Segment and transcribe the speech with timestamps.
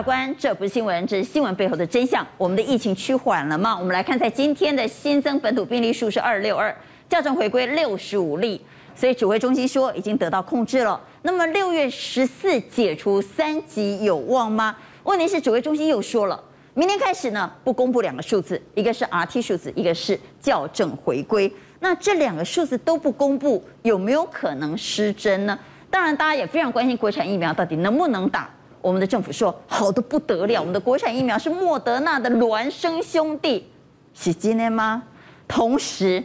[0.00, 2.26] 法官，这不是新闻，这是新闻背后的真相。
[2.38, 3.76] 我们的疫情趋缓了吗？
[3.78, 6.74] 我们来看，在今天的新增本土病例数是二六二，
[7.10, 8.58] 校正回归六十五例，
[8.94, 10.98] 所以指挥中心说已经得到控制了。
[11.20, 14.74] 那么六月十四解除三级有望吗？
[15.02, 21.52] 问题是指挥中心又说了，明天开始呢不公布两个数字，一个是 RT 数字，一个是校正回归。
[21.80, 25.58] 那这两个数字都不公布，有没有可能失真呢？
[25.90, 28.48] 当然，大家也非常关心国产疫苗到底能不能打。
[28.82, 33.70] 我们的政府说好的不得了，我们的国产疫苗是莫德纳的孪生兄弟，
[34.14, 35.02] 是今天吗？
[35.46, 36.22] 同时，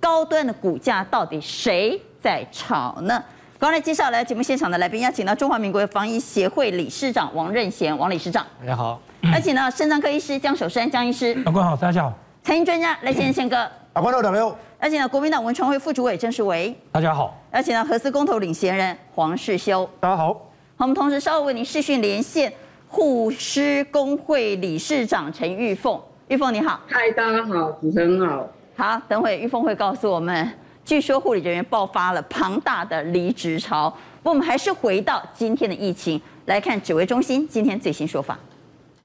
[0.00, 3.22] 高端的股价到底谁在炒呢？
[3.58, 9.00] 刚才介绍来节目现场的来宾，邀请到中华民国防疫协会理事长王任贤，王理事长，大家好。
[9.34, 12.12] 而且呢，肾脏科医师江守山，江医师，法官好，大家好。
[12.42, 13.56] 财经专家赖先生，宪哥，
[13.92, 14.56] 法官好，大家好。
[14.78, 17.36] 而且呢，国民党文传会副主委郑世维，大家好。
[17.50, 20.47] 而且呢，核四公投领衔人黄世修，大家好。
[20.78, 22.52] 好，我们同时稍后为您视讯连线
[22.86, 26.80] 护师工会理事长陈玉凤，玉凤你好。
[26.86, 28.48] 嗨，大家好，主持人好。
[28.76, 30.48] 好，等会玉凤会告诉我们，
[30.84, 33.90] 据说护理人员爆发了庞大的离职潮。
[34.22, 38.38] 不过我们还是回到今天的疫情来看，指挥中心今天最新说法，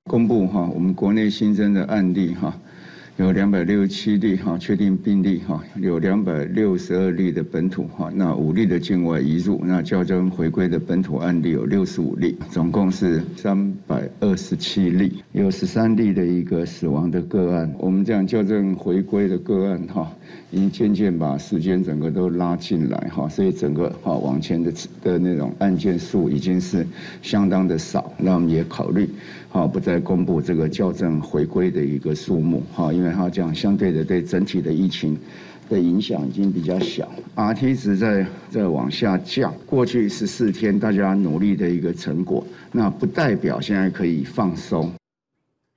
[0.04, 2.54] 公布哈，我们国内新增的案例哈。
[3.18, 17.72] 有两百六十七例哈，确定病例哈，有两百六十二例的本土哈，那五例的境外移入，那校正回归的本土案例有六十五例，总共是三百二十七例，有十三例的一个死亡的个案。
[17.78, 20.12] 我们这样校正回归的个案哈，
[20.50, 26.84] 已经渐渐把时间整个都拉进来哈，所以整个哈往前的的那种案件数已经是
[27.22, 29.08] 相当的少，那我们也考虑。
[29.54, 35.16] 好，不再公布这个校正回归的一个数目，哈，因为它这样相对的对整体的疫情
[35.70, 39.54] 的影响已经比较小，RT 值在在往下降。
[39.68, 44.92] 过去十四天大家努力的一个成果，那不代表现在可以放松。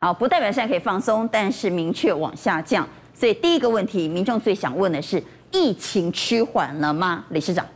[0.01, 2.89] 好，不代表现在可以放松，但是明确往下降。
[3.13, 5.23] 所以第一个问题，民众最想问的是：
[5.53, 7.27] 疫情趋缓了吗？
[7.29, 7.67] 理事长，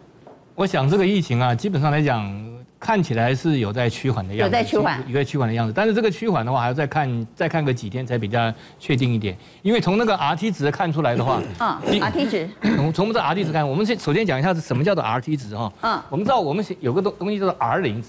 [0.55, 2.50] 我想这个疫情啊，基本上来讲。
[2.81, 5.73] 看起来是有在趋缓的样子，有在趋缓，有在趋缓的样子。
[5.77, 9.37] 但是这个趋缓的话，还要再看再看个几天才比较确定一点。
[9.61, 15.71] 因为从那个 RT 值看出来的话，嗯，RT 值，从从这 RT 值看，我们先首先讲一下是什么叫做 RT 值哈。
[15.83, 18.09] 嗯，我们知道我们有个东东西叫做 R 零值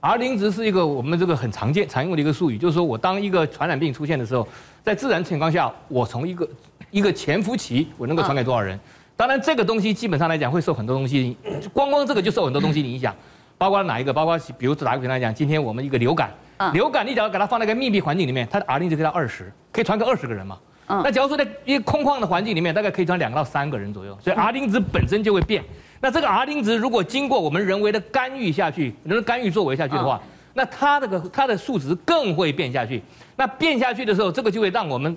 [0.00, 4.48] ，R 零值是一个我们这个很常见常用的一个术语，就是说我当一个传染病出现的时候，
[4.82, 6.48] 在自然情况下，我从一个
[6.90, 8.80] 一个潜伏期，我能够传给多少人？
[9.14, 11.36] 当然这个东西基本上来讲会受很多东西，
[11.74, 13.14] 光光这个就受很多东西的影响。
[13.58, 14.12] 包括哪一个？
[14.12, 16.32] 包括比如打个比方来讲，今天我们一个流感，
[16.72, 20.56] 流感你只要给它放在一个密闭环境里面，它的 R 零值可以到二十，可以传给二十个人嘛。
[20.86, 25.62] 那假如说在一个空旷的环境里面，大概可以传两个到三个人左右，所以 R 零值本身就会变。
[26.00, 30.18] 那这个 R 零值如果经过我们人为的干预下去，人的干预作为下去的话，
[30.54, 33.02] 那它这个它的数值更会变下去。
[33.36, 35.14] 那变下去的时候，这个就会让我们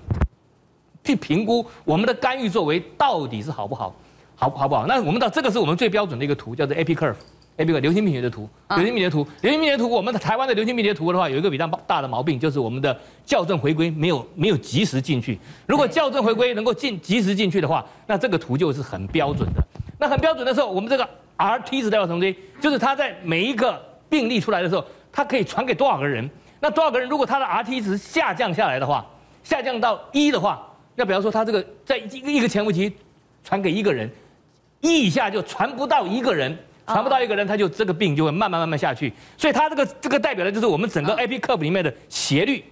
[1.03, 3.95] 去评估我们的干预作为到底是好不好，
[4.35, 4.85] 好好不好？
[4.87, 7.15] 那我们到这个是我们最标准的一个图，叫做 AP curve。
[7.57, 15.37] 哎，比如流行病学的图，流行病学图，流行病学图，我们的台湾的流行病学图的话，有一个比较大的毛病，就是我们的校正回归没有没有及时进去。
[15.67, 19.61] 如果校正回归能够进及时进去的话，那这个图就是很标准的。
[19.99, 21.07] 那很标准的时候，我们这个
[21.37, 22.35] RT 值代表什么东西？
[22.59, 23.79] 就是它在每一个
[24.09, 26.27] 病例出来的时候，它可以传给多少个人？
[26.59, 27.07] 那多少个人？
[27.09, 29.05] 如果它的 RT 值下降下来的话，
[29.43, 32.91] 下降到一的话，那比方说它这个在一个一个潜伏期
[33.43, 34.09] 传给一个人，
[34.79, 36.57] 一以下就传不到一个人。
[36.91, 39.11] 传不到一个人，他就这个病就会慢慢慢慢下去。
[39.37, 42.63] 所以它这个这个代表的就是我们整个 AP curve 里面的斜率，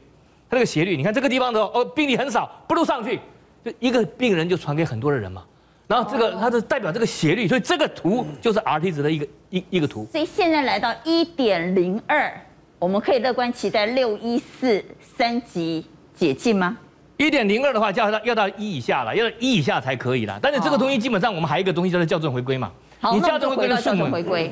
[0.50, 3.19] 它这个斜率，你看这个地方的哦，病例很少，不如上去，
[3.63, 5.44] 就一个病人就传给很多的人嘛。
[5.88, 10.08] 然后这个它是代表这个斜率，所以这个图就是 RT 值的一个一一个图。
[10.12, 12.31] 所以现在来到一点零二，
[12.78, 16.78] 我们可以乐观期待六一四三级解禁吗？
[17.18, 20.40] 一点零二的话，就要到要到一以下了，要到一以下才可以了。
[20.41, 22.72] 但是这个东西基本上我们还有一个东西叫做校正回归嘛。
[23.01, 24.05] 好，你校正回归的数目，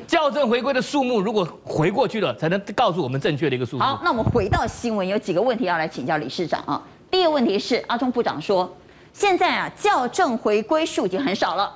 [0.06, 3.82] 校正回归的数目如果回过去了，才能告诉我们正确的一个数字。
[3.82, 6.82] 好，那我们回到新闻，有几个问题要来请教理事长啊。
[7.10, 8.74] 第一个问题是，阿中部长说，
[9.12, 11.70] 现在啊校正回归数已经很少了，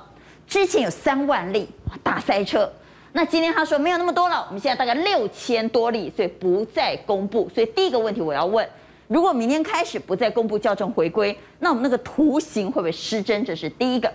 [0.47, 1.69] 之前有三万例
[2.01, 2.67] 大塞车，
[3.11, 7.47] 那今天他说没有那么多了，我们现在大概六千多例，所以不再公布。
[7.53, 8.67] 所以第一个问题我要问，
[9.07, 13.45] 如果明天开始不再公布校正回归，那我们那个图形会不会失真？
[13.45, 14.11] 这是第一个。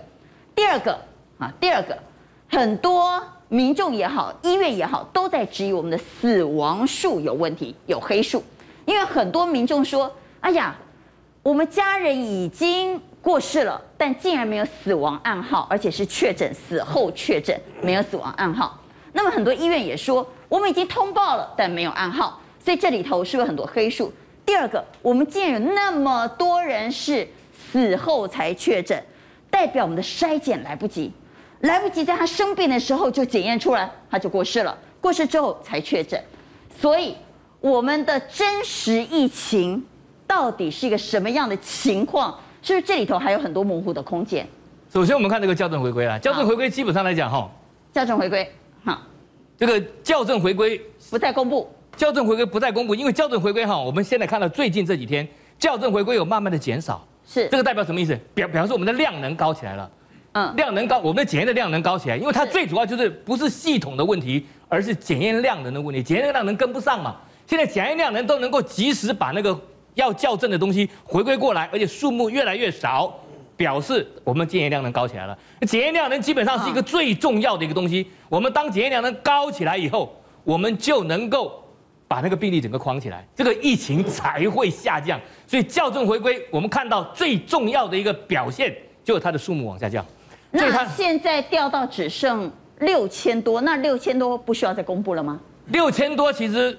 [0.53, 0.99] 第二个
[1.37, 1.97] 啊，第二个。
[2.49, 8.43] 很多民众也好，医院也好，都在质疑我们的死亡数有问题，有黑数。
[8.85, 10.11] 因为很多民众说
[10.41, 10.75] ：“哎呀，
[11.43, 18.79] 我们家人已经过世了，但竟然没有死亡暗号，而且是确诊死后确诊，没有死亡暗号。”
[19.13, 24.11] 那么很多医院也说：“我们已经通报了，但没有暗号。”所以这里头是不是很多黑数？
[24.45, 27.27] 第二个，我们既然有那么多人是
[27.71, 29.01] 死后才确诊，
[29.49, 31.11] 代表我们的筛检来不及，
[31.61, 36.21] 来不及在他生病的时候就检验出来，他就过世了，过世之后才确诊。
[36.79, 37.15] 所以
[37.59, 39.83] 我们的真实疫情
[40.25, 42.37] 到底是一个什么样的情况？
[42.61, 44.47] 是不是这里头还有很多模糊的空间？
[44.91, 47.49] 首先，我们看这个校正回归啊，校正回归基本上来讲，哈，
[47.93, 48.49] 校正回归，
[48.83, 49.01] 好，
[49.57, 51.69] 这个校正回归不再公布。
[51.97, 55.27] 校正回归不再公布，因为校正回归哈，我们现在看到最近这几天
[55.59, 58.17] 校正回归有慢慢的减少，是这个代表什么意思？
[58.33, 59.89] 表表示我们的量能高起来了，
[60.33, 67.15] 嗯，量能高，我们的检验的量能高起来，因为它最主要就是不是系统的问题，而是检验量能的问题，检验量能跟不上嘛。
[67.47, 69.59] 现在检验量能都能够及时把那个
[69.95, 73.13] 要校正的东西回归过来，而且数目越来越少，
[73.57, 75.37] 表示我们检验量能高起来了。
[75.67, 81.63] 检验量能基本上是一个最重要的一个东西，我们当检验量能高起来以后，我们就能够。
[82.07, 85.21] 把那个病例整个框起来，这个疫情才会下降。
[85.45, 90.03] 所以校正回归，我们看到最重要的一个表现就是它的数目往下降。
[90.51, 95.39] 那现在掉到只剩六千多，那六千多不需要再公布了吗？
[95.67, 96.75] 六千多其实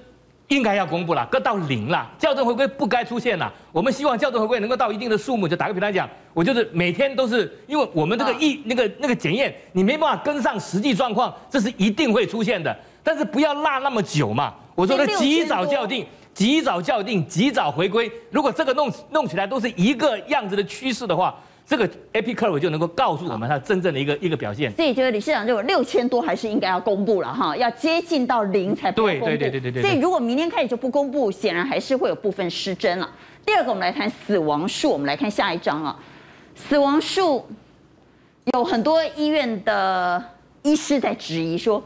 [0.49, 2.11] 应该要公布了，搁到零了。
[2.19, 3.51] 校正回归不该出现了。
[3.71, 5.47] 我们希望校正回归能够到一定的数目。
[5.47, 12.75] 就打个比方讲，我就是每天都是，因为我们这个疫那个那个检验，你没办法跟上实际状况，这是一定会出现的。
[13.01, 14.53] 但是不要落那么久嘛。
[14.75, 18.11] 我说的及早校定，及早校定，及早回归。
[18.31, 21.33] 如果这个弄弄起来都是一个样子的趋势的话，
[21.65, 24.71] 这个 AP curve 就能够告诉我们它真正的一个一个表现。
[24.73, 29.25] 所以，觉得理事长认为六千多还是应该要公布了哈，要接近到零才不公布。
[29.25, 29.81] 对对对对对。
[29.81, 33.09] 所以，如果明天开始就不公布，显然还是会有部分失真了。
[33.45, 34.91] 第二个，我们来谈死亡数。
[34.91, 35.97] 我们来看下一章啊，
[36.55, 37.45] 死亡数
[38.53, 40.23] 有很多医院的
[40.63, 41.83] 医师在质疑说。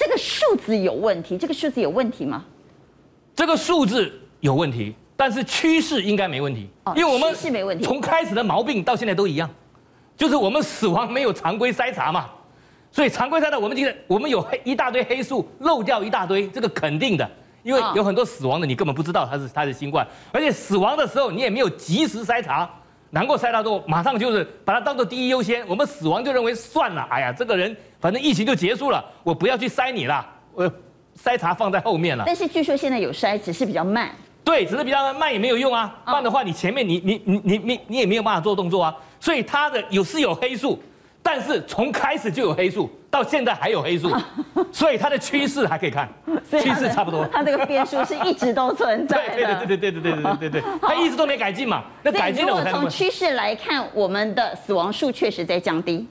[0.00, 2.44] 这个数字有问题，这个数字有问题吗？
[3.34, 7.84] 这个数字有问题，但是趋势应该没问题，因为我们是没问题。
[7.84, 9.50] 从开始的毛病到现在都一样，
[10.16, 12.26] 就是我们死亡没有常规筛查嘛，
[12.92, 17.28] 所以常规筛查我们今天我们有黑一大堆黑数漏掉一大堆，这个肯定的，
[17.64, 22.70] 因为有很多死亡的你根本不知道他是他是新冠，而且死亡的时候你也没有及时筛查。
[23.10, 25.66] 难过筛查之后，马上就是把它当做第一优先。
[25.66, 30.70] 我们死亡就认为算了，哎呀，这个人反正疫情就结束了，我不要去筛你了，我
[31.20, 32.22] 筛查放在后面了。
[32.24, 34.12] 但是据说现在有筛，只是比较慢。
[34.48, 35.94] 对，只是比较慢也没有用啊。
[36.06, 38.94] 慢的话，你前面你你你你你你也没有办法做动作啊。
[39.20, 40.82] 所以它的有是有黑数。
[41.20, 44.10] 但是从开始就有黑数，到现在还有黑数，
[44.72, 46.08] 所以它的趋势还可以看，
[46.50, 47.26] 趋势差不多。
[47.30, 49.34] 它这个变数是一直都存在的。
[49.34, 51.84] 对对对对对对对对对对，它一直都没改进嘛。
[52.02, 52.80] 那改进了我才能。
[52.80, 56.06] 从趋势来看，我们的死亡数确实在降低，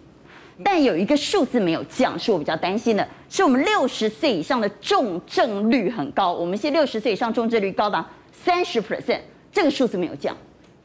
[0.63, 6.31] 但有一个数字没有降，是我比较担心的，是我们六十岁以上的重症率很高。
[6.31, 8.05] 我们现在六十岁以上重症率高达
[8.43, 10.35] 三十 percent，这个数字没有降。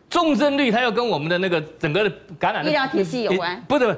[0.08, 3.96] 重症率它要跟我们的那个整个的感染的医疗体系有关，不是。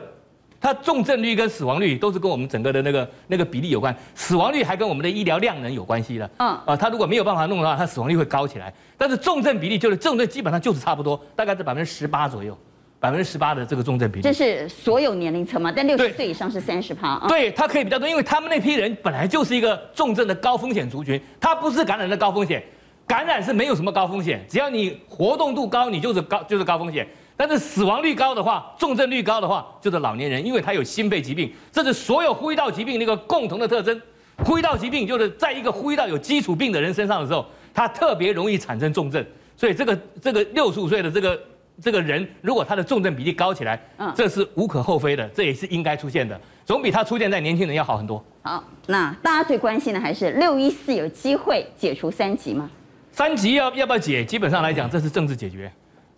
[0.60, 6.30] 它重症率跟死亡率都是跟我们整个的那个那个比例有关，死亡率还跟我们的医疗量能有关系的。
[6.38, 8.72] 嗯，啊，它如果没有办法弄的话，它死亡率会高起来。
[8.96, 12.56] 但是重症比例就是重症基本上就是差不多，大概在百分之十八左右，
[12.98, 14.22] 百分之十八的这个重症比例。
[14.22, 15.70] 这是所有年龄层嘛？
[15.70, 17.26] 但六十岁以上是三十趴啊。
[17.28, 22.64] 对，它可以比较多，因为他们那批人本来就是一个重症的高风险族群，他不是感染的高风险，
[23.06, 27.06] 感染是没有什么高风险，只要你活动度高，你就是高就是高风险。
[27.36, 34.00] 但是死亡率高的话，重症率高的话，就是老年人，因为他有心肺疾病，这是所有呼吸道疾病的一个共同的特征。
[34.44, 39.24] 呼吸道疾病就是在一个呼吸道有基础病的人身上的时候，他特别容易产生重症。
[39.56, 41.40] 所以这个这个六十五岁的这个
[41.80, 48.24] 这个人，如果他的重症比例高起来，嗯，这是无可厚非的，这也是应该出现的，总比他出现在年轻人要好很多。
[48.42, 52.70] 好，那大家最关心的还是六一四有机会解除三级吗？
[53.14, 54.24] 三级要要不要解？
[54.24, 55.70] 基本上来讲，这是政治解决。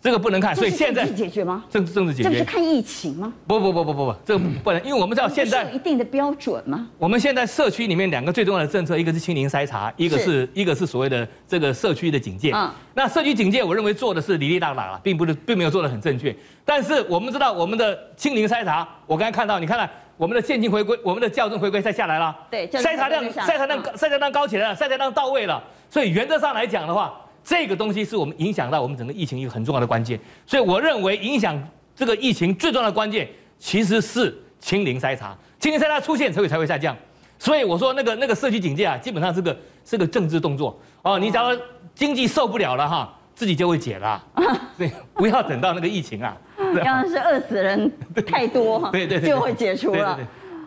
[0.07, 1.65] 这个不能看，所以现在政治解决吗？
[1.69, 3.33] 政政治解决，这不是看疫情吗？
[3.45, 6.87] 不不不不不不，这个不能，因为我们知道现在有一定的标准吗？
[6.97, 12.53] 我们现在社区里面两个最重要的政策，一个是清零筛查，一个是一个是所谓的这个社区的警戒。
[12.55, 16.33] 嗯，那社区警戒，我认为做的是哩哩啦啦了，并不是并没有做的很正确。
[16.63, 22.33] 但是我们知道我们的清零筛查，我刚才看到，你看看我们的现金回归，我们的校正回归再下来了。
[22.49, 25.61] 对，筛查量筛查量筛查量高起来了，筛查量到位了。
[25.89, 27.13] 所以原则上来讲的话。
[27.47, 31.57] 这个东西是我们影响到我们整个疫情一个很重要的关键，所以我认为影响
[31.95, 33.25] 这个疫情最重要的关键
[33.57, 36.93] 其实是清零筛查，清零筛查出现才会才会下降。
[37.39, 41.17] 所以我说那个那个社区警戒啊，基本上是个是个政治动作哦。
[41.17, 41.57] 你假如
[41.95, 44.21] 经济受不了了哈，自己就会解了，
[44.77, 46.35] 对不要等到那个疫情啊，
[46.83, 47.89] 要是饿死人
[48.25, 50.19] 太多哈，对对对，就会解除了。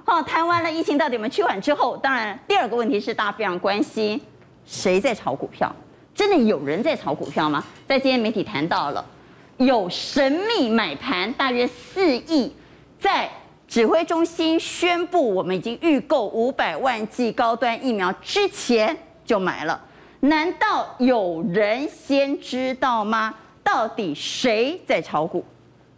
[0.07, 4.19] 好，谈完了疫情到底有没有趋缓之后，当然第二个问题是大家非常关心。
[4.65, 5.71] 谁在炒股票？
[6.21, 7.65] 真的有人在炒股票吗？
[7.89, 9.03] 在今天媒体谈到了，
[9.57, 12.55] 有神秘买盘大约四亿，
[12.99, 13.27] 在
[13.67, 19.83] 指挥中心宣布我们已经预购五百万剂高端疫苗之前就买了。
[20.21, 23.35] 难道有人先知道吗？
[23.65, 25.43] 到底谁在炒股？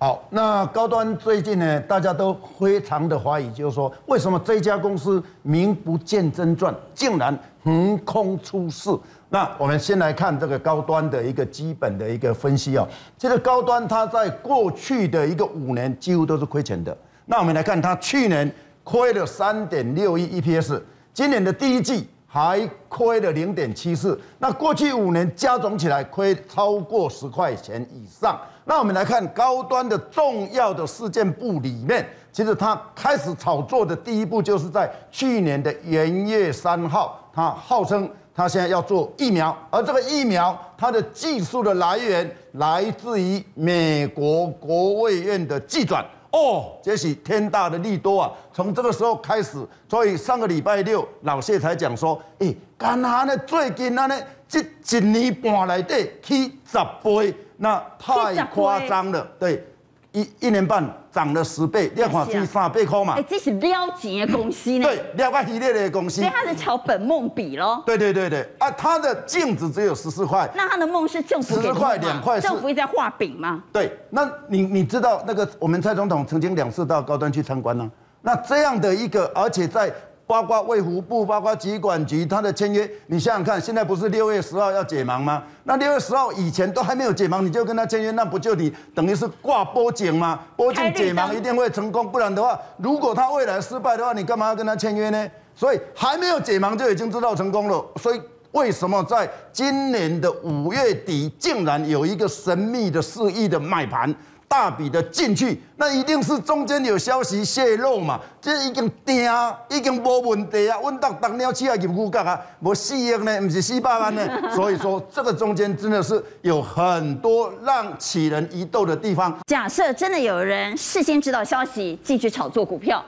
[0.03, 8.91] 好，那高端最近呢，大家都非常的怀疑，就是说，为什么这家公司名不见经传，竟然横空出世？
[9.29, 12.85] 那我们先来看这个高端的一个基本的一个分析啊。
[13.17, 16.99] 这个高端它在过去的一个五年几乎都是亏钱的。
[17.27, 20.83] 那我们来看它去年亏了三点六亿 EPS，
[21.15, 24.21] 今年的第一季还亏了零点七四。
[24.41, 28.37] 那过去五年加总起来亏超过十块钱以上。
[28.65, 48.33] 那我们来看高端的重要的事件簿里面，其实它开始炒作的第一步，就是在去年的元月三号，它号称它现在要做疫苗，而这个疫苗它的技术的来源来自于美国国卫院的技转哦，这是天大的利多啊！
[48.55, 53.37] 从这个时候开始，所以上个礼拜六老谢才讲说，诶，干哈呢？
[53.39, 54.09] 最近呢，
[54.49, 57.35] 这一年半来的起十倍。
[57.63, 59.65] 那太夸张了，对，
[60.11, 63.15] 一一年半涨了十倍，两块钱三倍块嘛。
[63.17, 64.85] 哎，这是了钱的公司呢。
[64.85, 66.21] 对，了解系列的公司。
[66.21, 67.81] 所以它是炒本梦比咯。
[67.87, 70.51] 对对对对，啊，它的净值只有十四块。
[70.57, 71.73] 那它的梦是政府给的。
[71.73, 72.41] 十块两块。
[72.41, 73.63] 政府一直在画饼吗？
[73.73, 77.89] 对，那你你知道那个我们蔡总统曾经两次到高端去参观呢？
[78.23, 79.95] 那这样的一个，而且在。
[80.27, 85.43] 包括卫福部，包括疾管局，他的签约，你想想看，现在不是六月十号要解盲吗？
[85.65, 90.41] 那六月十号以前都还没有解盲，你就跟他签约，那不就你等于是挂波警吗？
[90.57, 95.31] 波警解盲一定会成功，不然的话，如果他未来失败的话，你干嘛要跟他签约呢？
[95.55, 97.85] 所以还没有解盲就已经知道成功了。
[97.97, 98.21] 所以
[98.53, 104.15] 为什么在今年的五月底，竟然有一个神秘的四亿的买盘？
[104.53, 108.21] 大笔的进去，那一定是中间有消息泄露嘛？
[108.39, 109.27] 这已经定，
[109.71, 110.79] 已经没问题啊！
[110.81, 114.29] 问到当鸟起来入股价啊，没四亿呢，不是四百万呢。
[114.55, 119.35] 所以说，这个中间真的是有很多让起人疑窦的地方。
[119.47, 123.03] 假设真的有人事先知道消息进去炒作股票，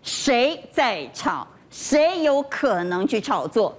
[0.00, 1.46] 谁在炒？
[1.68, 3.76] 谁有可能去炒作？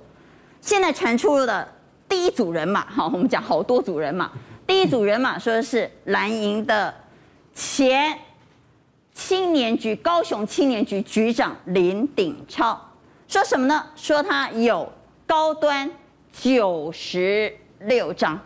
[0.62, 1.68] 现在传出的
[2.08, 4.30] 第一组人马，好，我们讲好多组人马。
[4.68, 6.94] 第一组人马说的是蓝营的。
[7.58, 8.16] 前
[9.16, 12.80] 青年局高雄青年局局长林鼎超
[13.28, 13.84] 说什么呢？
[13.96, 14.88] 说他有
[15.26, 15.90] 高端
[16.32, 18.40] 九十六张。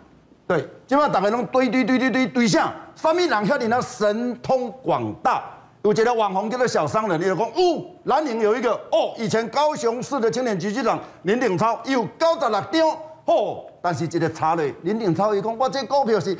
[0.48, 5.44] 对，今晚大家拢堆堆堆堆堆堆像，上面两条你那神通广大，
[5.84, 16.38] 有几个网红叫做小商人，你就讲哦，南宁有一个哦，以前高雄市的青年局局长林鼎超有九十六张哦，但是这个查嘞，林鼎超伊讲我这股票是。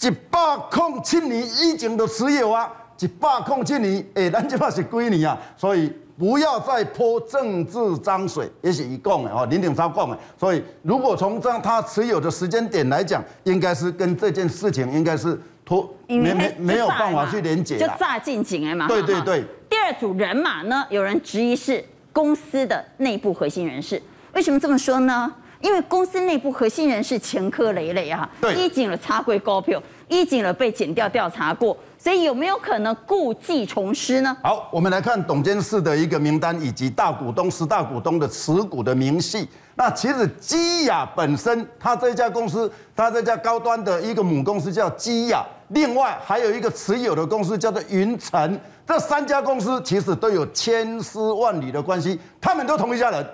[0.00, 0.38] 一百
[0.76, 5.36] 零七年以前都持有啊，一百零七年，哎，咱这把是几年啊？
[5.56, 10.16] 所以不要再泼政治脏水，也是一讲的哦，林鼎超讲的。
[10.38, 18.86] 所以如果从这样他持有的时间点来讲，应该是跟这件事情应该是脱没没没有办法去连结，就炸进井哎嘛。
[18.86, 19.44] 对对对。
[19.68, 24.00] 第二组人马呢，有人质疑是公司的内部核心人士，
[24.32, 25.32] 为什么这么说呢？
[25.60, 34.36] 因为公司内部核心人士前科累累啊，一警了插柜高票，一警了被检调调查过，所以有没有可能故技重施呢？
[34.42, 39.48] 好，我们来看董监事的一个名单以及大股东、十大股东的持股的明细。
[39.74, 53.26] 那其实基亚本身，它这家公司，它这家高端的一个母公司叫基亚，另外还有一个持有的公司叫做云城，这三家公司其实都有千丝万缕的关系，他们都同一家人。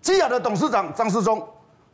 [0.00, 1.40] 基亚的董事长张世忠。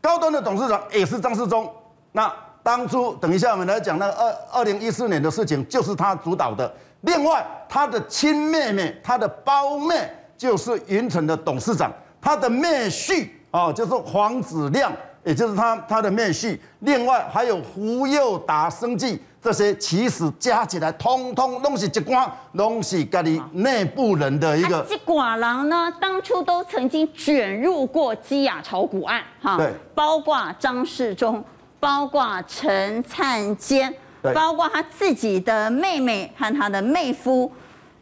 [0.00, 1.70] 高端的董事长也是张世忠。
[2.12, 6.72] 那当初等一下我们来讲那二二零一四年的事情，就是他主导的。
[7.02, 14.92] 另外，他的亲妹妹，他的胞妹就是云城的董事长，他的妹婿啊，就是黄子亮，
[15.24, 16.58] 也就是他他的妹婿。
[16.80, 19.22] 另外还有胡佑达生计。
[19.48, 24.84] 这些其实加起来，通通都是一关，都是家里内部人的一个。
[24.86, 31.42] 这寡人呢，当初都曾经卷入过基亚炒股案，哈，对，包括张世忠，
[31.80, 33.90] 包括陈灿坚，
[34.34, 37.50] 包括他自己的妹妹和他的妹夫，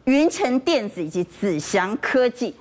[0.03, 2.53] 云城电子以及紫翔科技，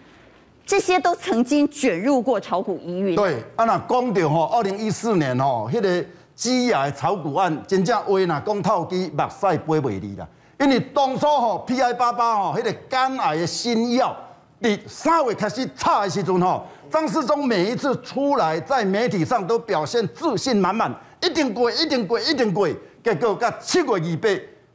[0.64, 3.16] 这些都曾经卷入过炒股疑云。
[3.16, 6.04] 对，啊那讲到吼，二零一四年吼，那个。
[6.36, 10.28] 基亚的炒股案，真正话呐讲透机，目屎飞袂离啦。
[10.60, 14.14] 因为当初吼 P I 八八吼，迄个肝癌的新药，
[14.58, 22.68] 你三月开始差的时阵吼，张世忠每一次出来在媒体上都表现自信满满，一定过，一定过，一定过。
[23.02, 24.28] 结果到七月二八，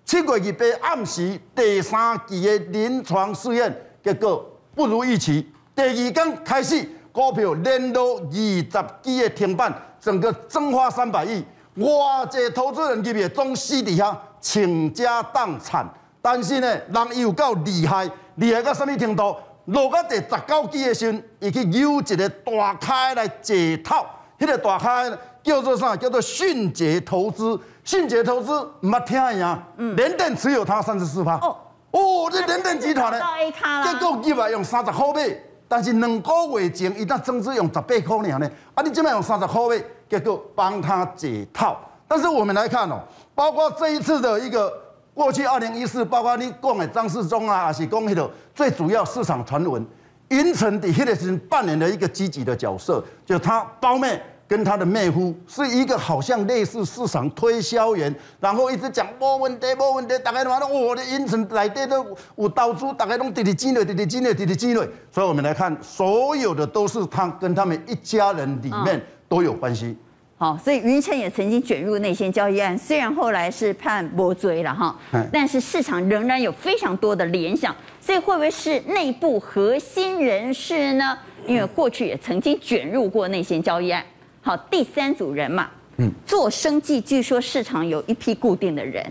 [0.03, 5.47] 七月二八暗时第三期的临床试验，结果不如预期。
[5.75, 8.63] 第二天开始，股票连落二十
[9.01, 12.25] 几的停板，整个蒸发三百亿，哇！
[12.25, 15.87] 这投资人入面总死底下倾家荡产。
[16.21, 19.35] 但是呢，人又够厉害，厉害到什么程度？
[19.65, 24.03] 落到第十九期的时候，伊去有一个大开来解套，
[24.39, 25.09] 迄、那个大开
[25.43, 25.95] 叫做啥？
[25.95, 27.59] 叫做迅捷投资。
[27.83, 29.63] 迅捷投资毋捌听呀？
[29.77, 31.35] 嗯，联电持有它三十四趴。
[31.37, 31.55] 哦
[31.91, 33.19] 哦，这联电集团呢？
[33.83, 35.35] 结果入来用三十块买，
[35.71, 38.51] 但是两个月前伊当增资用十八块尔呢。
[38.75, 41.79] 啊，你这边用三十块买，结果帮他解套。
[42.09, 42.99] 但是我们来看哦，
[43.33, 44.71] 包括这一次的一个。
[45.13, 49.85] 过去二零一四，包括你讲的张世忠啊，还是讲迄个最主要市场传闻，
[50.29, 54.19] 云城的迄个时扮演了一个积极的角色，就他包妹
[54.51, 62.05] 跟他的妹夫是一个好像类似市场推销员，然后一直讲没问题，没问题，大概话拢我的云城内底都
[62.35, 64.85] 有到处，大概拢滴滴积累，滴滴积累，滴滴积累。
[65.09, 69.95] 所以我们来看，所有的都是他跟他们一家人里面都有关系。
[70.35, 74.93] 好，所以云城也曾经卷入内线交易案，虽然后来是判无罪了哈，
[75.31, 81.17] 但是市场仍然有非常多的联想，所以会不会是内部核心人士呢？
[81.47, 84.03] 因为过去也曾经卷入过内线交易案。
[84.43, 89.05] 好，第三组人马，嗯，做生技，据说市场有一批固定的人，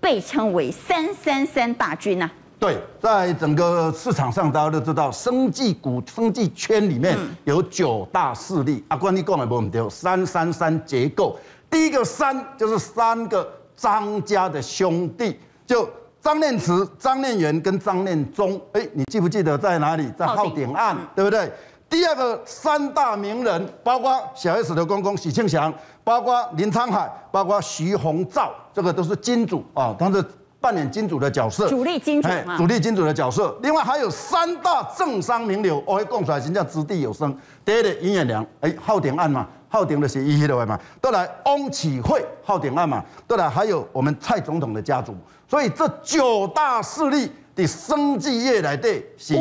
[0.00, 2.28] 被称为“三三三大军”呐。
[2.58, 8.82] 对，在整个市场上，大家都知道，生技股、生技圈里面有九大势力。
[8.88, 11.38] 阿关你讲的没问题，三三三结构，
[11.70, 15.88] 第一个三就是三个张家的兄弟，就
[16.20, 18.60] 张念慈、张念元跟张念宗。
[18.72, 20.08] 哎，你记不记得在哪里？
[20.16, 21.50] 在浩鼎案，对不对？
[21.92, 25.70] 第二个三大名人，包括小 S 的公公许庆祥，
[26.02, 30.24] 包括林沧海，包括徐宏照，这个都是金主啊，他是。
[30.62, 33.52] 扮演金主的角色，主力金主嘛，主力金主的角色。
[33.62, 37.36] 另外还有三大政商名流，我会供出来，人家掷地有声。
[37.64, 45.12] 第一个尹衍梁，哎，浩鼎案嘛，浩鼎的是一的外嘛，都来翁启惠，浩鼎案嘛，都来还有我们蔡总统的家族。
[45.48, 49.34] 所以这九大势力的生技业来对是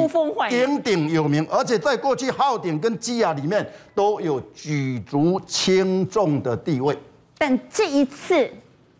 [0.49, 6.97] 鼎鼎有名，而且在过去浩鼎跟基亚里面都有举足轻重的地位。
[7.37, 8.49] 但这一次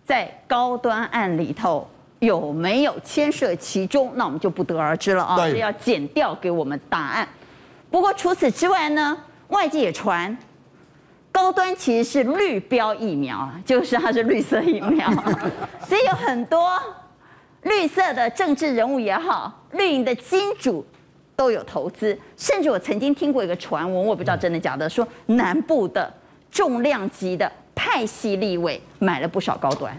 [0.05, 1.87] 在高端案里头。
[2.21, 4.11] 有没有牵涉其中？
[4.13, 5.35] 那我们就不得而知了啊！
[5.37, 7.27] 所以要剪掉给我们答案。
[7.89, 10.37] 不过除此之外呢，外界也传
[11.31, 15.11] 高端其实是绿标疫苗，就是它是绿色疫苗，
[15.89, 16.79] 所以有很多
[17.63, 20.85] 绿色的政治人物也好，绿营的金主
[21.35, 22.17] 都有投资。
[22.35, 26.11] 甚至我曾经听过一个传闻，我不知道真的假的，说南部的
[26.49, 29.95] 重量级的派系立委买了不少高端。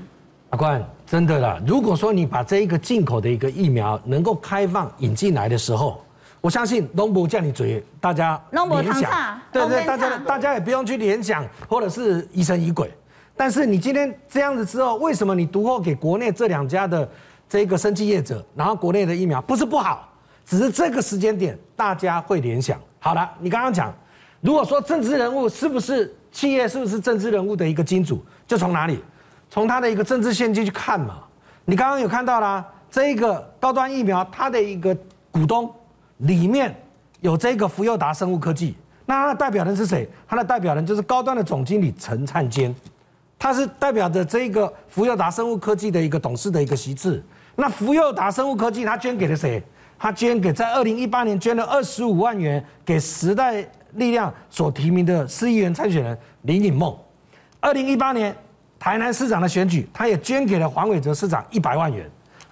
[0.51, 1.59] 法官，真的啦！
[1.67, 6.05] 如果说你把这一个进口的一个疫苗能够开放引进来的时候，
[6.43, 12.91] 我相信龙博叫你嘴，大家联想，对对，大家大家也不用去联想，或者是疑神疑鬼。
[13.35, 17.09] 但是你今天这样子之后，为什么你独后给国内这两家的
[17.53, 20.09] 这个生技业者，然后国内的疫苗不是不好，
[20.47, 22.81] 只是这个时间点大家会联想。
[22.99, 23.95] 好了，你刚刚讲，
[24.41, 29.05] 如果说政治人物是不是企业，是不是政治人物的一个金主，就从哪里？
[29.51, 31.19] 从他的一个政治献金去看嘛，
[31.67, 34.97] 你刚刚有看到啦，这一个高端疫苗，它的一个
[35.31, 35.71] 股东
[36.17, 36.75] 里面
[37.21, 40.09] 有这个福佑达生物科技，那它的代表人是谁？
[40.27, 42.75] 它的代表人就是高端的总经理陈灿坚，
[43.39, 47.23] 他是代表着这个福佑达生物科技的一个董事的一个席次。
[47.55, 49.63] 那福佑达生物科技他捐给了谁？
[49.99, 56.97] 他捐给在二零一八年捐了二十五万元给时代力量所提名的市议员参选人林颖梦。
[57.61, 58.35] 二零一八年。
[58.85, 62.05] 台南市长的选举，他也捐给了黄伟哲市长一百万元。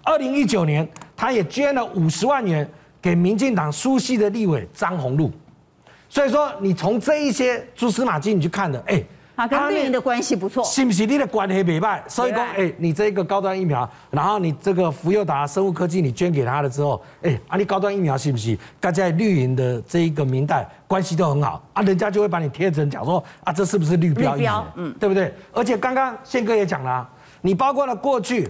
[0.05, 2.65] 二零一九年，他也捐了五十万元
[3.03, 5.29] 给民进党苏系的立委张宏禄。
[6.09, 9.03] 所以说，你从这一些蛛丝马迹，你去看的，哎、
[9.41, 12.03] 他跟绿营的关系不错，是不是你的关系没办？
[12.07, 18.59] 所以说，哎，你这个高端疫苗，然后你这个福佑达生物科技，你捐给他了之后，哎，啊，你高端疫苗是不是？
[18.79, 24.67] 跟在绿营的这一个民代关系都很好啊，人家就会把你贴成讲说啊，这是不是绿标疫苗？
[24.77, 25.33] 嗯，对不对？
[25.53, 27.09] 而且刚刚宪哥也讲了，
[27.41, 28.47] 你包括了过去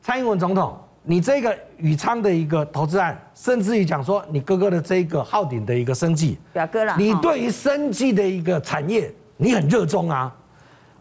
[0.00, 9.12] 蔡英文总统，你这个宇昌的一个投资案，甚至于讲说你哥哥的这个浩鼎的一个生计，表哥了，你对于生计的一个产业。
[9.36, 10.34] 你很热衷啊！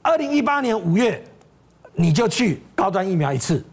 [0.02, 1.22] 二零一八年五月，
[1.94, 3.64] 你就去高端疫苗一次；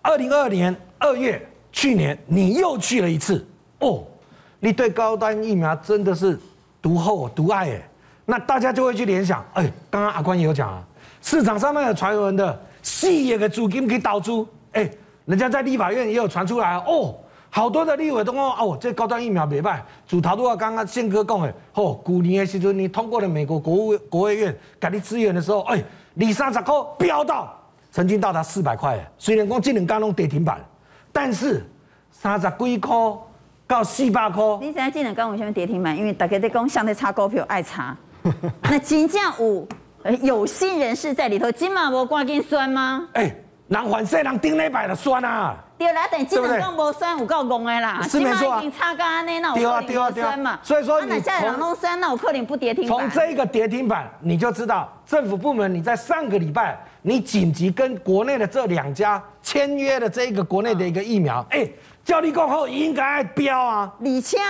[0.00, 3.44] 二零二二年二月，去年你又去了一次。
[3.80, 4.04] 哦，
[4.60, 6.38] 你对高端疫苗真的是
[6.80, 7.88] 独厚独爱哎，
[8.24, 10.84] 那大家就会去联想，哎，刚刚阿关也有讲啊，
[11.20, 14.88] 市场上面有传闻的细叶的资金可以导出，哎，
[15.24, 17.14] 人家在立法院也有传出来哦。
[17.54, 25.84] 好多的立委都讲哦，这高端疫苗没办，主头都要刚刚宪哥讲的，哦，去年的时候你通过了美国国务国务院给你支援的时候，哎，
[26.14, 27.54] 你三十块飙到
[27.90, 30.64] 曾经到达四百块，虽然讲这两天拢跌停板，
[31.12, 31.62] 但是
[32.10, 32.96] 三十几块
[33.66, 34.42] 到四百块。
[34.58, 35.94] 你现在这两天为什么跌停板？
[35.94, 37.94] 因为大家在讲相对差股票爱差，
[38.62, 39.68] 那金价五
[40.22, 43.06] 有心人士在里头，金马无挂金酸吗？
[43.12, 43.36] 哎。
[43.68, 53.10] 人反正人顶礼拜就酸啊，对啦，等技能讲无酸有够戆的啦，是没错啊，差个安尼那有可能不酸嘛，所以说你现在人拢酸，那有可能不跌停板。
[53.10, 61.68] 从这个跌停板你就知道，政府部门你在上个礼拜你紧急跟国内的这两家签约的这一个国内的一个疫苗，哎，
[62.04, 63.92] 叫你过后应该标啊。
[63.98, 64.40] 李强，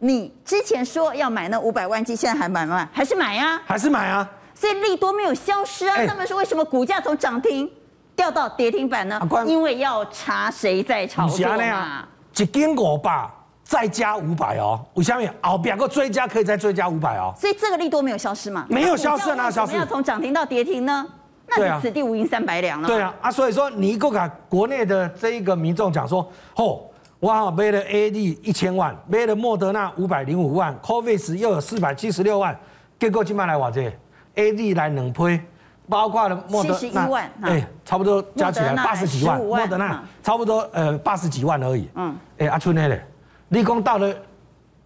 [0.00, 2.88] 你之前说要买那五百万剂，现在还买吗？
[2.92, 3.62] 还是买啊？
[3.64, 4.28] 还是买啊？
[4.54, 7.70] 所以利多没有消失啊，那么说为什么股价从涨停？
[8.16, 9.20] 掉到跌停板呢？
[9.46, 12.06] 因为要查谁在炒作嘛。
[12.36, 13.28] 一斤五百，
[13.62, 14.84] 再加五百哦。
[14.94, 15.28] 为什么？
[15.40, 17.32] 后边个追加可以再追加五百哦。
[17.36, 18.66] 所以这个利多没有消失嘛？
[18.68, 19.76] 没有消失啊，消失。
[19.76, 21.06] 要从涨停到跌停呢？
[21.46, 22.88] 那你此地无银三百两了。
[22.88, 26.80] 对啊，啊，所以说你一个看国内的这一个民众讲说，哦，
[27.20, 32.58] 我买了 A D 一千万，买了莫德纳五百零五万，COVAX 又有四百七十六万，
[32.98, 33.92] 结果今麦来话这
[34.36, 35.40] A D 来两批。
[35.88, 41.88] 包括了莫德纳，七十一万，哎，差不多加起来八十几万，莫德纳差不多呃八十几万而已。
[41.94, 43.04] 嗯，哎，阿春呢嘞，
[43.50, 44.14] 立功到了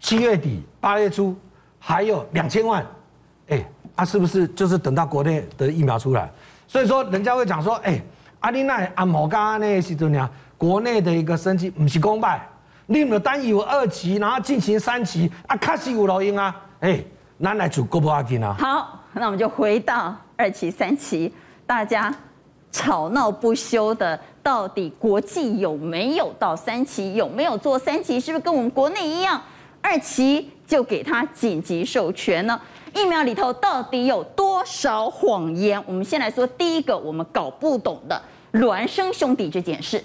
[0.00, 1.36] 七月底八月初
[1.78, 2.84] 还有两千万，
[3.48, 6.30] 哎，啊是不是就是等到国内的疫苗出来？
[6.66, 8.00] 所以说人家会讲说，哎，
[8.40, 10.28] 阿丽奈阿摩嘎那些怎样？
[10.56, 12.44] 国内的一个升级不是公败，
[12.86, 17.00] 你们单有二期，然后进行三期，啊，确实有路用啊，哎，
[17.40, 18.56] 咱来做国不阿金啊。
[18.58, 20.16] 好，那我们就回到。
[20.38, 21.30] 二期、三期，
[21.66, 22.14] 大家
[22.70, 27.12] 吵闹不休的，到底国际有没有到三期？
[27.14, 28.20] 有没有做三期？
[28.20, 29.42] 是不是跟我们国内一样，
[29.82, 32.58] 二期就给他紧急授权呢？
[32.94, 35.82] 疫苗里头到底有多少谎言？
[35.88, 38.22] 我们先来说第一个，我们搞不懂的
[38.52, 40.00] 孪生兄弟这件事。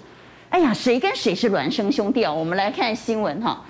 [0.48, 2.32] 哎呀，谁跟谁是孪生兄弟啊？
[2.32, 3.62] 我们来看新闻哈，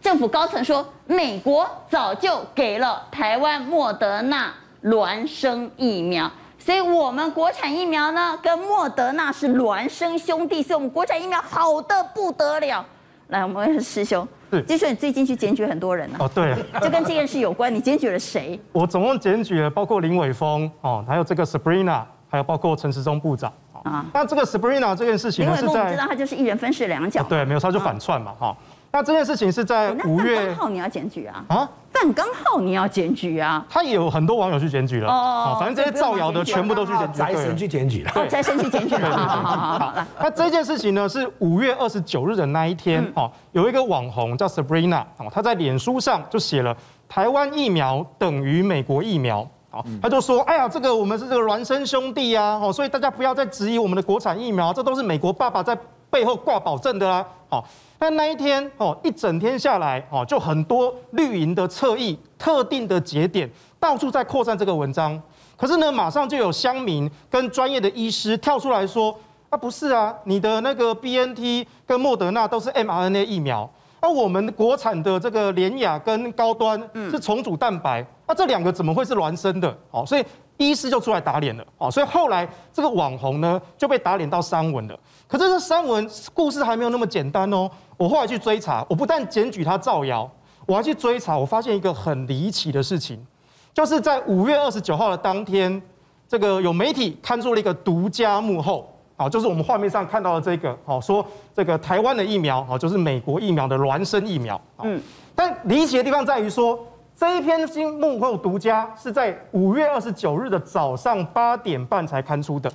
[0.00, 4.54] 政府高层说，美国早就给了台湾莫德纳。
[4.86, 12.86] 孪生疫苗，所以我们国产疫苗呢，跟莫德纳是孪生兄弟，所以我们国产疫苗好的不得了。
[13.28, 16.24] 来，我们师兄，是，据说你最近去检举很多人呢、啊。
[16.24, 18.60] 哦，对，就跟这件事有关，你检举了谁？
[18.70, 24.06] 我总共检举了包括林伟峰哦，还有这个 Sabrina，还有包括陈时中部长啊。
[24.14, 27.26] 那这个 Sabrina 这件事情呢，是在知道他就是一人分饰两角、哦。
[27.28, 28.56] 对，没有，他就反串嘛哈。
[28.96, 31.44] 那这件事情是在五月，刚好你要检举啊？
[31.48, 33.62] 啊，但刚好你要检举啊？
[33.68, 35.12] 他也有很多网友去检举了。
[35.12, 39.14] 哦，反正这些造谣的全部都去检举，宅神去检举了，对，宅神去检举了。
[39.14, 46.74] 好好好好，那这件事情呢，是五月二十九日的那一天，哦，有一个网红叫 Sabrina，哦，他在脸书上就写了
[47.06, 55.76] 台湾疫苗等于美国疫苗，哦，他就说，哎呀，这个我们是这个孪生兄弟啊，哦，所以大家不要再质疑我们的国产疫苗，这都是美国爸爸在
[56.16, 57.62] 背后挂保证的啦，好。
[57.98, 65.20] 但那一天哦，一整天下来哦，就很多绿营的侧翼、特定的节点，到处在扩散这个文章。
[65.58, 69.14] 可是呢，马上就有乡民跟专业的医师跳出来说
[69.50, 73.68] ：“啊，不是啊，你的那个 BNT 跟莫德纳都是 mRNA 疫苗，
[74.00, 79.76] 而我们国产的这个联雅跟高端是重组蛋白，那这两个怎么会是孪生的？
[79.90, 80.24] 哦，所以
[80.56, 81.64] 医师就出来打脸了。
[81.78, 84.98] 哦，所以后来这个网红呢就被打脸到三文了。
[85.28, 90.30] 可是这三文故事还没有那么简单哦。”我后来去追查，我不但检举他造谣，
[90.66, 93.18] 我还去追查，我发现一个很离奇的事情，
[93.72, 95.80] 就是在五月二十九号的当天，
[96.28, 105.00] 这个有媒体刊出了一个独家幕后，啊，就是我们画面上看到的这个，好说这个台湾的疫苗，啊，就是美国疫苗的孪生疫苗，嗯，
[105.34, 106.78] 但离奇的地方在于说，
[107.16, 112.70] 这一篇新幕后独家是在五月二十九日的早上八点半才刊出的，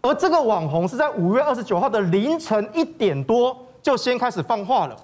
[0.00, 3.54] 而这个网红是在五月二十九号的凌晨一点多。
[3.82, 4.96] 就先开始放话了，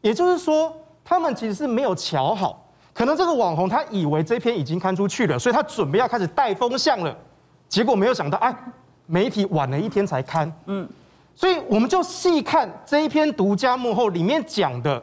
[0.00, 7.14] 也就是说，他们其实是没有瞧好，可能这个网红他以为这篇已经刊出去了，所以他准备要开始带风向了，
[7.68, 8.56] 结果没有想到，哎，
[9.04, 10.88] 媒体晚了一天才刊，嗯，
[11.34, 15.02] 所以我们就细看这一篇独家幕后里面讲的，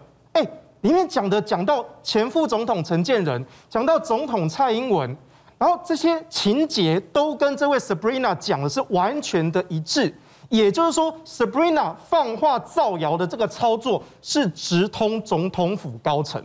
[0.82, 5.16] 里面讲的讲到前副总统陈建仁，讲到总统蔡英文，
[5.58, 10.14] 然后这些情节都跟这位 Sabrina 讲的是完全的一致。
[10.50, 16.44] 也就是说，Sabrina 放话造谣的这个操作是直通总统府高层。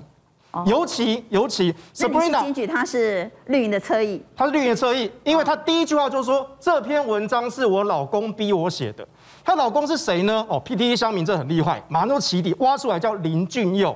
[0.64, 9.06] 尤其尤其，Sabrina 检举他是绿营的侧翼，他是绿营的侧翼，因为他第一句话就是说，这篇文章是我老公逼我写的。
[9.44, 10.46] 她老公是谁呢？
[10.48, 13.94] 哦，PTT 乡民这很厉害，马上就起底挖出来，叫林俊佑，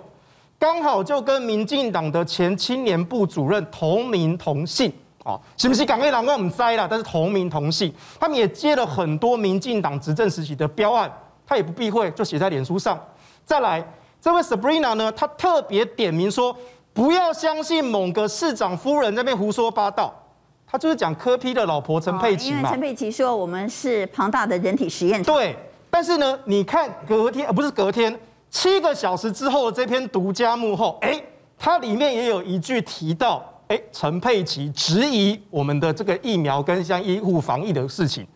[0.61, 4.93] 刚好就跟民进党的前青年部主任同名同姓，
[5.25, 6.87] 哦，是不是港内郎我们栽了？
[6.87, 11.11] 但是同名同姓，他们也接了很多民进党执政时期的标案，
[11.47, 13.01] 他也不避讳，就写在脸书上。
[13.45, 13.83] 再来。
[14.23, 16.55] 这位 Sabrina 呢，她特别点名说，
[16.93, 20.15] 不要相信某个市长夫人在那边胡说八道。
[20.67, 22.59] 她就是讲柯 P 的老婆陈佩琪嘛。
[22.59, 25.35] 因为陈佩琪说我们是庞大的人体实验场。
[25.35, 25.57] 对，
[25.89, 28.15] 但是呢，你看隔天，呃不是隔天，
[28.51, 31.23] 七个小时之后的这篇独家幕后，哎，
[31.57, 38.27] 它里面也有一句提到，哎，陈佩琪质疑我们的这个疫苗跟像医护防疫的事情，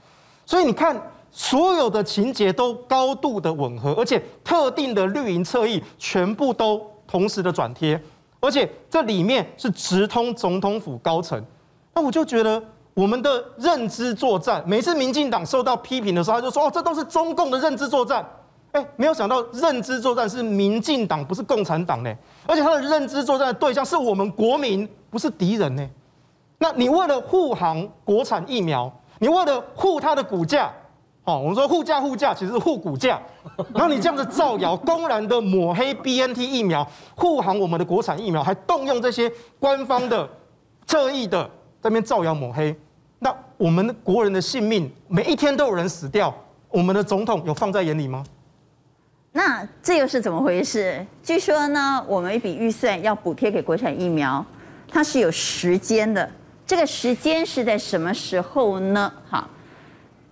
[0.47, 1.01] 所以你看。
[1.37, 8.01] 所有的情节都高度的吻合，而且特定的绿营侧翼全部都同时的转贴，
[8.39, 11.45] 而且这里面是直通总统府高层。
[11.93, 12.63] 那我就觉得
[12.95, 18.25] 我们的认知作战，每次民进党受到批评的时候，他就说：“哦，这都是中共的认知作战。”
[18.75, 22.13] 哎，没有想到认知作战是民进党，不是共产党呢。
[22.45, 25.91] 而且他的认知作战的对象是我们国民，不是敌人呢。
[26.59, 30.73] 那你为了护航国产疫苗，你为了护它的股价。
[31.23, 33.19] 哦，我们说护价护价，其实是护股价。
[33.73, 40.29] 然后你这样子造谣，公然的抹黑 BNT 疫苗，护航我们的国产疫苗，还动用这些官方的
[40.85, 41.45] 侧翼的
[41.81, 42.77] 在那边造谣抹黑，
[43.21, 46.35] 那我们国人的性命每一天都有人死掉，
[46.69, 48.23] 我们的总统有放在眼里吗？
[49.37, 51.05] 那这又是怎么回事？
[51.21, 54.47] 据说呢，我们一笔预算要补贴给国产疫苗，
[54.89, 56.31] 它是有时间的，
[56.65, 59.13] 这个时间是在什么时候呢？
[59.29, 59.51] 好。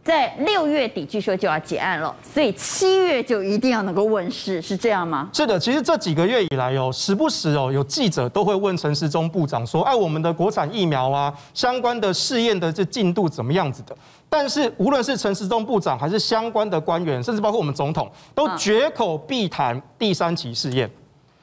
[0.05, 5.31] 在六月底，据说就要结案了，所以七月就一定要能够问世，是这样吗？
[5.33, 13.97] 是的，其实这几个月以来哦，时不时哦，有记者都会问陈时中部长说：“哎，我们的国产疫苗啊，相关的试验的这进度怎么样子的？”
[14.29, 20.91] 但是无论是陈时中部长，还是相关的官员，甚至包括我们总统，都绝口必谈第三期试验。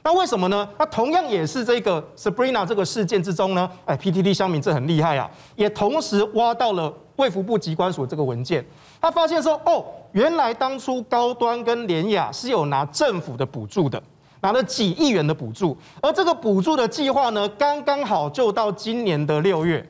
[0.04, 0.68] 那为什么呢？
[0.78, 6.94] 那同样也是这个 Sabrina 这个事件之中呢，哎，PTT 乡民这很厉害啊，也同时挖到了。
[7.20, 8.66] 卫福部机关署这个文件，
[9.02, 14.02] 他发现说，哦，原来当初高端跟联雅是有拿政府的补助的，
[14.40, 19.86] 拿了几亿元的补助，而这个补助的计划呢，刚刚好就到今年的六月，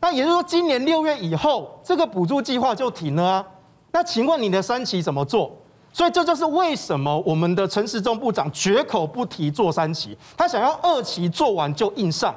[0.00, 3.46] 那也就是说，今年六月以后，这个补助计划就停了啊。
[3.92, 5.56] 那请问你的三期怎么做？
[5.92, 12.34] 所以这就是为什么我们的陈时中部长绝口不提做三期，他想要二期做完就硬上。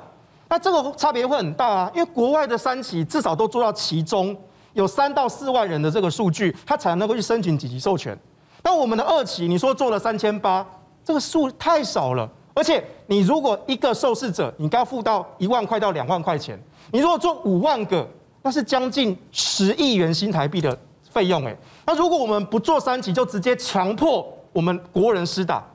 [0.47, 4.35] 那这个差别会很大啊，因为国外的三期至少都做到其中
[4.73, 8.17] 有三到四万人的这个数据，他才能够去申请紧急授权。
[8.63, 10.65] 那我们的二期，你说做了三千八，
[11.03, 12.29] 这个数太少了。
[12.53, 16.57] 而且你如果一个受试者，你该付到一万块到两万块钱，
[16.91, 18.07] 你如果做五万个，
[18.41, 20.77] 那是将近十亿元新台币的
[21.09, 21.57] 费用诶。
[21.85, 25.65] 那如果我们不做三期，就直接强迫我们国人施打。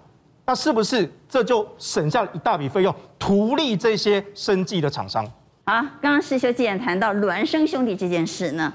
[0.50, 5.24] 那是不是这就省下了一大笔费用，图利这些生计的厂商？
[5.62, 8.72] 啊，刚刚士修既然谈到孪生兄弟这件事呢，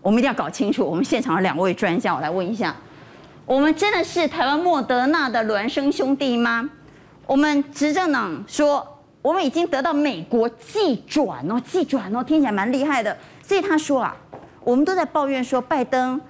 [0.00, 0.84] 我们一定要搞清楚。
[0.84, 2.74] 我们现场的两位专家，我来问一下：
[3.46, 6.68] 我们真的是台湾莫德纳的孪生兄弟吗？
[7.28, 8.84] 我们执政党说，
[9.22, 13.16] 我们已经得到美国寄转哦，寄转哦，听起来蛮厉害的。
[13.44, 14.16] 所以他说啊，
[14.64, 16.20] 我们都在抱怨说拜登。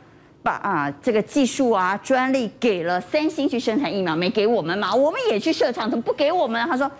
[0.42, 4.92] 把啊这个技术啊专利给了三星去生产疫苗，没给我们嘛？
[4.96, 6.66] 我们也去设厂，怎么不给我们？
[6.68, 6.90] 他说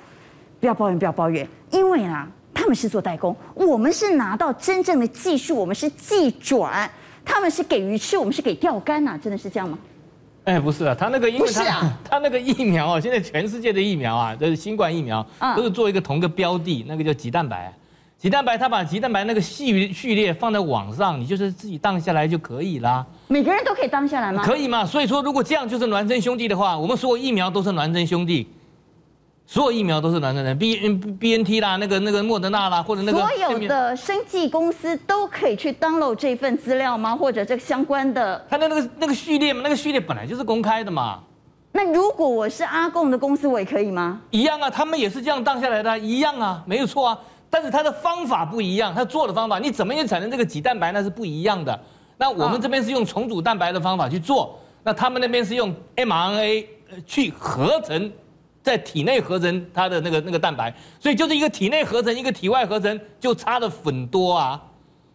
[0.60, 6.88] 不要抱怨，不要抱怨，因为啊他们是做代工，我们是拿到真正的技术，我们是技转，
[7.24, 9.78] 他们是给鱼吃，我们是给钓竿呐，真的是这样吗？
[10.44, 15.24] 哎，不是啊，他那个因为是啊， 他那个疫苗啊，现在全世界的疫苗啊，都是新冠疫苗，
[15.56, 17.72] 都是做一个同个标的，那个叫棘蛋白。
[18.22, 23.04] 棘蛋白，他把鸡蛋白那个序序列放在网上，你就是自己当下来就可以啦。
[23.26, 24.44] 每个人都可以当下来吗？
[24.44, 24.86] 可以嘛。
[24.86, 28.48] 所以说，如果这样就是孪生兄弟的话，我们所有疫苗都是孪生兄弟，
[29.44, 30.54] 所有疫苗都是孪生的。
[30.54, 37.16] B N B N T 啦，那个那个莫德纳啦，或者那个所有的生技公司都可以去 download 这份资料吗？
[37.16, 38.46] 或者这个相关的？
[38.48, 41.18] 他的那个那个序列嘛，那个序列本来就是公开的嘛。
[41.72, 44.20] 那如果我是阿贡的公司，我也可以吗？
[44.30, 47.18] 一样啊，他们也是这样当下来的，一样啊，没有错啊。
[47.52, 51.78] 但是它的方法不一样，它做的方法，你怎么也产生这个棘蛋白，那是不一样的。
[52.16, 56.64] 那我们这边是用重组蛋白的方法去做，那他们那边是用 mRNA
[57.04, 58.10] 去合成，
[58.62, 64.58] 在体内合成它的那个那个蛋白，所以就是一个体内合成，一个体外合成，就差的很多啊。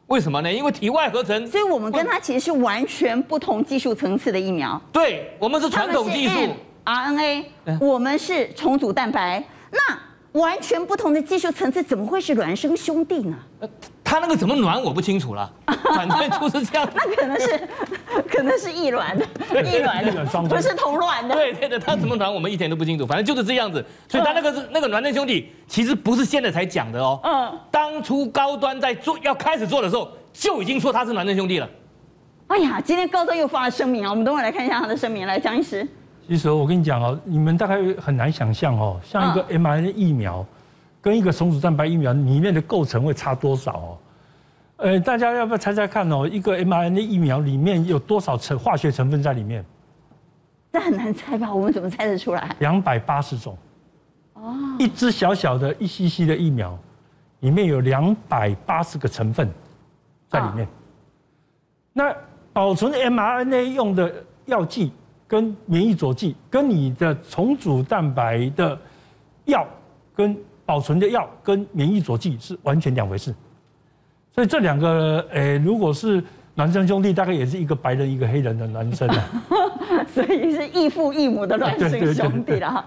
[0.05, 0.53] 为什么呢？
[0.53, 4.79] 因为体外合成，所以我们跟它其实是完全不同技术层次的疫苗。
[4.93, 6.53] 对，我们是传统技术
[6.85, 7.45] ，RNA，
[7.81, 9.43] 我们是重组蛋白。
[9.71, 9.99] 那
[10.33, 13.37] 完全不同的技术层次，怎么会是孪生兄弟呢？
[14.03, 16.89] 他那个怎么暖我不清楚了， 反正就是这样。
[16.95, 17.67] 那可能是，
[18.29, 19.25] 可能是异卵的，
[19.63, 21.35] 异卵的，不是同卵的。
[21.35, 23.83] 对对的，他怎么暖我们一点都不清楚，反正就是这样子。
[24.07, 27.19] 所以他那个是那个孪生兄弟，其实不是现在才讲的哦。
[27.23, 27.59] 嗯。
[27.69, 31.69] 当初高端在做要开始做的时候，就已经说他是孪生兄弟了。
[32.47, 35.27] 哎呀，今天高端又发了声明啊，我们等会来看一下他的声明。
[35.27, 35.85] 来，江医师。
[36.27, 40.45] 其实我跟你讲哦，你们大概很难想象哦，像一个 mRNA 疫苗，
[41.01, 43.97] 跟一个重组蛋白疫苗里面的构成会差多少哦？
[44.77, 46.27] 呃，大家要不要猜猜看哦？
[46.27, 49.63] 一个 mRNA 疫苗里面有多少成化学成分在里面？
[50.73, 51.53] 这很难猜吧？
[51.53, 52.53] 我们怎么猜得出来？
[52.59, 53.57] 两百八十种。
[54.33, 54.53] 哦。
[54.77, 56.77] 一支小小的一 cc 的疫苗，
[57.39, 59.49] 里面有两百八十个成分
[60.27, 60.67] 在里面。
[61.93, 62.13] 那
[62.51, 64.13] 保存 mRNA 用的
[64.45, 64.91] 药剂。
[65.27, 68.79] 跟免疫佐剂，跟你的重组蛋白的
[69.45, 69.67] 药，
[70.15, 70.35] 跟
[70.65, 73.35] 保存的药，跟免疫佐剂是完全两回事。
[74.33, 76.23] 所以这两个，诶，如果是
[76.55, 79.43] 孪生兄弟，大概也是一个白人一个黑人的男生啊。
[80.13, 82.85] 所以是异父异母的孪生兄弟了哈。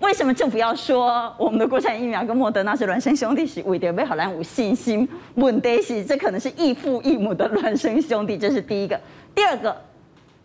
[0.00, 3.46] 为什么政府要说我们的国产疫苗跟莫德纳是孪生兄弟？
[3.46, 5.08] 是为了为好莱坞信心？
[5.34, 8.98] 问题是这可能是异父异母的孪生兄弟，这是第一个。
[9.34, 9.76] 第二个。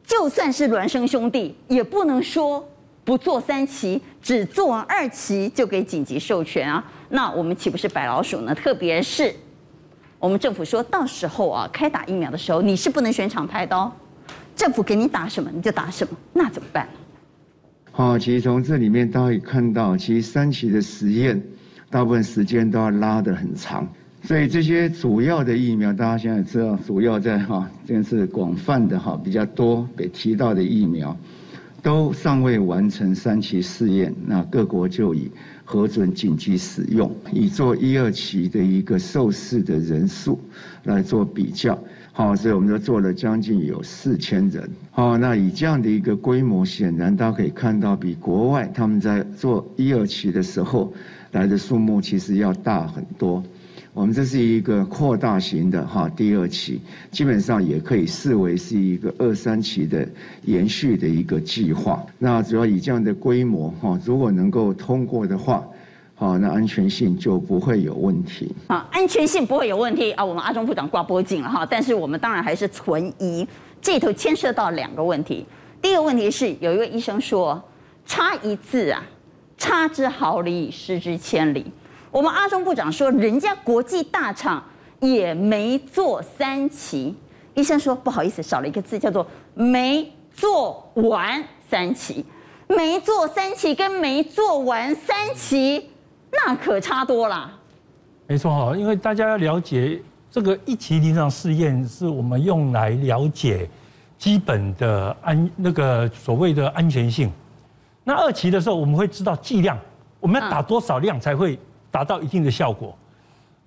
[0.05, 2.67] 就算是孪生兄弟，也不能说
[3.03, 6.83] 不做三期，只做完二期就给紧急授权啊！
[7.09, 8.53] 那我们岂不是白老鼠呢？
[8.53, 9.33] 特别是
[10.19, 13.91] 我们政府说到时候啊，开打疫苗的时候，你是不能选厂牌的哦。
[14.55, 16.87] 政府给你打什么你就打什么，那怎么办？
[17.91, 21.41] 好，其实从这里面大家可以看到，其实三期的实验，
[21.89, 23.87] 大部分时间都要拉得很长。
[24.25, 31.15] 所以这些主要的疫苗，大家现在知道，主要在哈，这是广泛的哈，比较多被提到的疫苗，
[31.83, 35.29] 都尚未完成三期试验，那各国就以
[35.63, 40.39] 核准紧急使用，以做一二期的一个受试的人数
[40.83, 41.77] 来做比较。
[42.11, 44.67] 好，所以我们就做了将近有四千人。
[44.89, 50.91] 好，那以这样的一个规模，显然大家可以看到，比国外他们在做一二期的时候
[51.31, 53.43] 来的数目其实要大很多。
[53.95, 56.81] 我们这是一个扩大型的哈第二期，
[57.11, 60.05] 基本上也可以视为是一个二三期的
[60.43, 62.05] 延续的一个计划。
[62.19, 65.65] 那主要以这样的规模哈，如果能够通过的话，
[66.13, 68.53] 好，那安全性就不会有问题。
[68.67, 71.65] 啊，安全性不会有问题啊，我们阿中部长挂脖颈了哈。
[71.65, 73.47] 但是我们当然还是存疑，
[73.81, 75.45] 这里头牵涉到两个问题。
[75.81, 77.63] 第一个问题是，有一位医生说，
[78.05, 79.01] 差一字啊，
[79.57, 81.65] 差之毫厘，失之千里。
[82.15, 84.63] 我们阿中部长说，人家国际大厂
[85.01, 87.13] 也没做三期。
[87.55, 92.25] 医生说不好意思，少了一个字，叫做没做完三期。
[92.69, 95.89] 没做三期跟没做完三期，
[96.31, 97.51] 那可差多了。
[98.27, 100.01] 没错哈，因为大家要了解
[100.31, 103.69] 这个一期临床试验是我们用来了解
[104.17, 107.29] 基本的安那个所谓的安全性。
[108.05, 109.77] 那二期的时候，我们会知道剂量，
[110.21, 111.59] 我们要打多少量才会。
[111.95, 112.93] 达到一定的效果，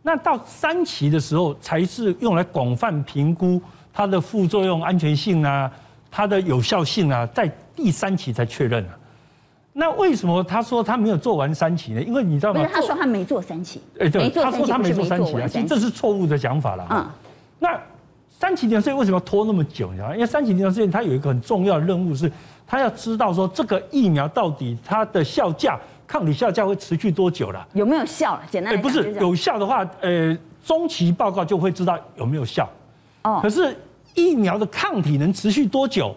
[0.03, 3.59] 那到三期的时候才是用来广泛评估
[3.91, 5.73] 它的副作用安全性啊，
[6.11, 8.91] 它的有效性啊，在第三期才确认啊。
[9.73, 12.03] 那为什么他说他没有做完三期呢？
[12.03, 12.69] 因为你知道吗？
[12.71, 13.81] 他说他没做三期。
[13.99, 16.87] 哎，对，他说他没做三期啊，其实这是错误的讲法了。
[16.91, 17.09] 嗯。
[17.59, 17.81] 那
[18.29, 19.89] 三期临床试验为什么要拖那么久？
[19.91, 20.15] 你知道吗？
[20.15, 22.31] 因为三期临床试验它有一个很重要的任务是，
[22.67, 25.79] 他要知道说这个疫苗到底它的效价。
[26.09, 27.69] 抗体效价会持续多久了？
[27.75, 28.43] 有没有效了？
[28.51, 32.67] 简单来讲，不是有效的话，呃，中期报告就会知道有没有效。
[33.25, 33.39] 哦。
[33.43, 33.77] 可是
[34.15, 36.15] 疫苗的抗体能持续多久？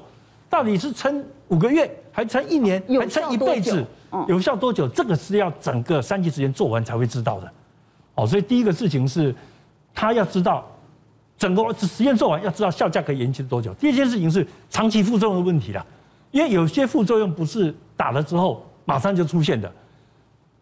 [0.49, 3.85] 到底是撑五个月，还撑一年，还撑一辈子？
[4.27, 4.87] 有效多久？
[4.87, 7.51] 这个是要整个三期实验做完才会知道的。
[8.15, 9.33] 哦，所以第一个事情是，
[9.93, 10.65] 他要知道
[11.37, 13.73] 整个实验做完，要知道效价可以延期多久。
[13.75, 15.85] 第二件事情是长期副作用的问题了，
[16.31, 19.71] 因为有些副作用不是打了之后马上就出现的。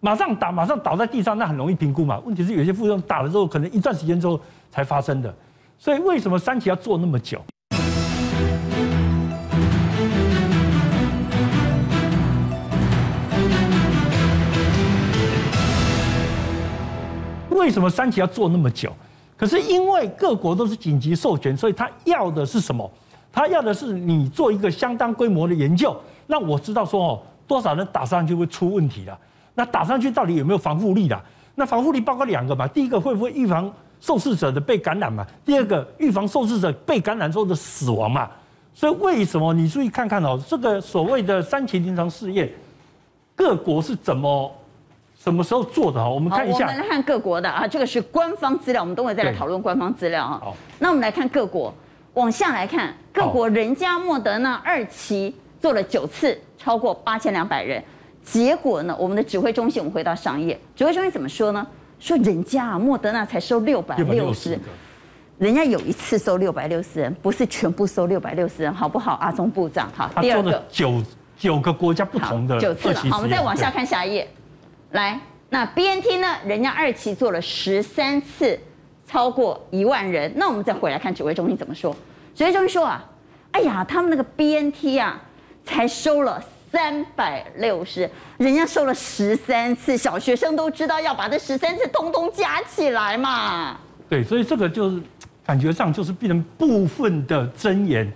[0.01, 2.17] 马上打，马上倒在地上，那很容易评估嘛。
[2.19, 4.39] 问题是有些副作用打了之后，可能一段时间之后
[4.71, 5.33] 才发生的。
[5.77, 7.41] 所以为什么三期要做那么久？
[17.49, 18.93] 为什么三期要做那么久？
[19.35, 22.89] 可是因为各国都是紧急授权，所以他要的是什么？
[23.33, 25.93] 他要的是你做一个相当规模的研究，
[26.25, 29.19] 让我知道说哦，多少人打上去会出问题了。
[29.59, 31.21] 那打上去到底有没有防护力的？
[31.55, 38.31] 那防护力包括两个嘛，第一个会不会预防受试者的被感染嘛，第二个预防受试者被感染之后的死亡嘛。
[38.73, 42.49] 所以为什么你注意看看哦，这个所谓的三期临床试验，
[43.35, 44.49] 各国是怎么
[45.17, 46.09] 什么时候做的哈？
[46.09, 46.65] 我们看一下。
[46.65, 50.39] 我们来看各国的啊，这个是官方资料，我们等会再来讨论官方资料啊。
[50.41, 51.73] 好，那我们来看各国，
[52.13, 57.83] 往下来看各国，人家莫德纳二期做了九次，超过八千两百人，
[58.31, 61.65] 结果呢，我们的指挥中心，我们回到商业，指挥中心怎么说呢？
[61.99, 64.57] 说人家啊，莫德纳才收六百六十。
[65.37, 69.13] 人家有一次收六百六十人，不是全部收六百六十人，好不好？
[69.15, 70.09] 阿中部长，好。
[70.21, 71.01] 第二个九
[71.37, 74.27] 九个国家不同的九次了，好，我们再往下看下一页。
[74.91, 75.19] 来，
[75.49, 76.27] 那 BNT 呢？
[76.45, 78.59] 人家二期做了十三次，
[79.07, 80.31] 超过一万人。
[80.35, 81.95] 那我们再回来看指挥中心怎么说？
[82.35, 83.03] 指挥中心说啊，
[83.51, 85.21] 哎呀，他们那个 BNT 啊，
[85.63, 86.41] 才收了
[86.71, 93.77] 三百六十，人家收了十三次，小学生都知道要把这十三次通通加起来嘛。
[94.09, 95.01] 对，所以这个就是。
[95.45, 98.07] 感觉上就是变成部分的真言，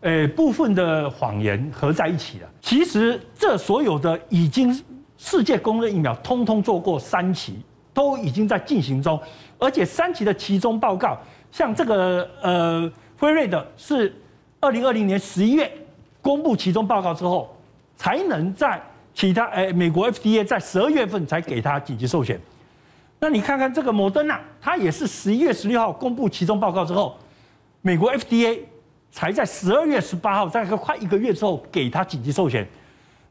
[0.00, 2.48] 呃，部分的谎言合在一起了。
[2.60, 4.76] 其实这所有的已经
[5.16, 7.60] 世界公认疫苗，通通做过三期，
[7.94, 9.16] 都已经在进行中。
[9.56, 11.16] 而且三期的期中报告，
[11.52, 14.12] 像这个呃辉瑞的是
[14.58, 15.70] 二零二零年十一月
[16.20, 17.56] 公布其中报告之后，
[18.00, 18.80] 才能在
[19.12, 22.40] 其他呃美国 FDA 在十二月份才给他紧急授权。
[23.18, 27.18] 那你看看这个莫德纳，它也是十一月十六号公布其中报告之后，
[27.82, 28.60] 美国 FDA
[29.10, 32.66] 才在十二月十八号，在快一个月之后给他紧急授权。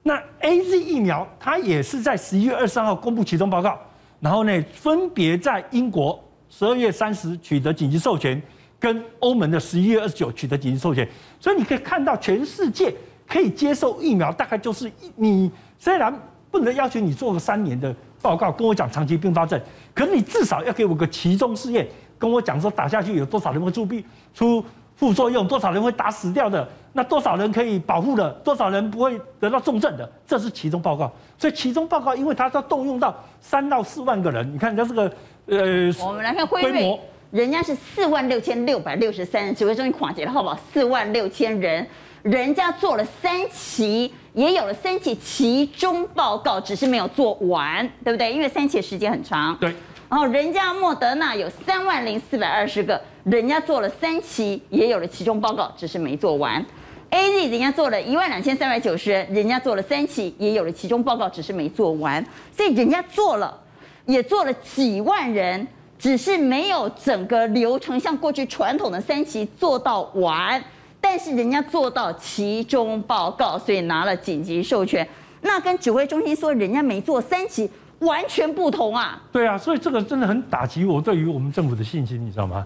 [0.03, 3.75] 那 AZ 疫苗它也是在十一月二十三号公布其中报告，
[4.19, 8.39] 然后呢，分别在英国十二月三十取得紧急授权，
[8.79, 11.09] 跟欧盟的十一月二十九取得紧急授权。
[11.39, 12.93] 所以你可以看到，全世界
[13.29, 16.13] 可以接受疫苗，大概就是你虽然
[16.51, 17.95] 不能要求你做个三年的。
[18.21, 19.57] 报告跟我讲长期并发症，
[19.95, 24.03] 可是你至少要给我个其中试验，跟我讲说打下去有多少人会出病
[24.33, 24.61] 出
[24.97, 31.09] 副作用，多少人会打死掉的，那多少人可以保护的，多少人不会得到重症的，这是其中报告。
[31.37, 35.09] 所以其中报告，因为它要动用到三到四万个人，你看人家这个
[35.45, 36.99] 呃，我们来看规模，
[37.31, 40.59] 人家是四万六千六百六十三人，指挥中心垮结了，好不好？
[40.73, 41.87] 四万六千人，
[42.21, 44.13] 人家做了三期。
[44.33, 48.31] 也有了三期期中报告，只是没有做完，对不对？
[48.31, 49.57] 因为三期的时间很长。
[49.57, 49.73] 对。
[50.07, 56.63] 然后人家莫德纳有三万零四百二十个，人家做了三期，也有了期中报告，只是没做完。
[57.09, 62.23] AZ 人家做了一万两千三百九十人，人家做了三期，也有了期中报告，只是没做完。
[62.55, 63.59] 所以人家做了，
[64.05, 65.67] 也做了几万人，
[65.97, 70.63] 只是没有整个流程像过去传统的三期做到完。
[71.01, 75.07] 但是人家做到其中报告，所以拿了紧急授权，
[75.41, 77.69] 那跟指挥中心说人家没做三级
[77.99, 79.21] 完全不同啊！
[79.31, 82.65] 对啊，所以这个真的很打击我对于我们政府的信心，你知道吗？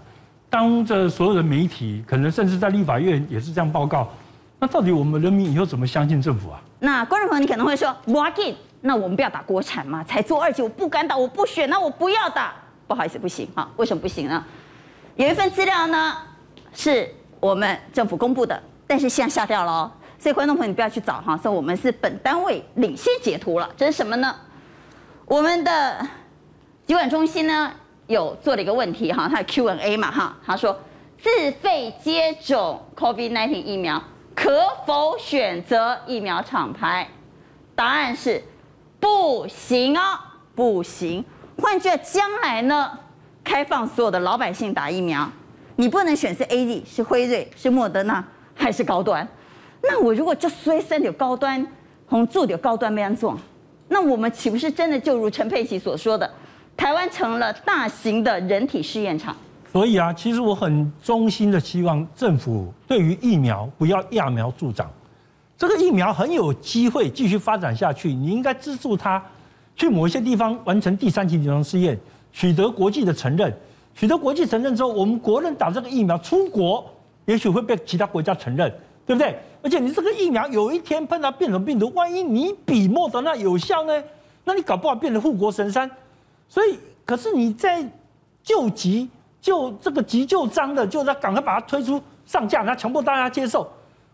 [0.50, 4.08] 当着所有的媒体，可能甚至在立法院也是这样报告，
[4.58, 6.60] 那到底我们人民以后怎么相信政府啊？
[6.80, 10.04] 那观众朋友，你可能会说，Walk-in，那我们不要打国产嘛？
[10.04, 12.52] 才做二级，我不敢打，我不选，那我不要打。
[12.86, 13.68] 不好意思，不行啊！
[13.76, 14.44] 为什么不行呢？
[15.16, 16.16] 有一份资料呢，
[16.74, 17.08] 是。
[17.44, 24.34] 我们政府公布的，但是现在下掉了哦，所以观众朋友你不要去找哈，说我们是本单位领先截图了，这是什么呢？
[25.26, 26.08] 我们的
[26.86, 27.70] 疾管中心呢
[28.06, 30.74] 有做了一个问题哈，它的 Q&A 嘛哈，他说
[31.22, 34.02] 自费接种 COVID-19 疫苗
[34.34, 37.06] 可否选择疫苗厂牌？
[37.74, 38.42] 答案是
[38.98, 40.18] 不行哦，
[40.54, 41.22] 不行。
[41.58, 42.98] 换句话将来呢，
[43.44, 45.30] 开放所有的老百姓打疫苗。
[45.76, 49.26] 你不能选是 AZ 是辉瑞是莫德纳还是高端？
[49.82, 51.66] 那我如果就随身有高端，
[52.06, 53.36] 红做有高端没安做，
[53.88, 56.30] 那我们岂不是真的就如陈佩琪所说的，
[56.76, 59.36] 台湾成了大型的人体试验场？
[59.72, 64.88] 所以啊，其实我很衷心的希望政府对于疫苗不要揠苗助长，
[65.58, 69.20] 这个疫苗很有机会继续发展下去，你应该资助它
[69.74, 71.98] 去某一些地方完成第三期临床试验，
[72.32, 73.52] 取得国际的承认。
[73.94, 76.84] 取得国际承认之后，我们国人打这个疫苗出国，
[77.26, 78.68] 也许会被其他国家承认，
[79.06, 79.38] 对不对？
[79.62, 84.04] 而且你这个疫苗有一天碰到变种病毒，万一你比莫德纳有效呢？
[84.44, 85.90] 那你搞不好变成护国神山。
[86.48, 87.82] 所以，可是你在
[88.42, 89.08] 救急、
[89.40, 93.66] 救这个急救章的，就要赶快把它推出上架，然后强迫大家接受。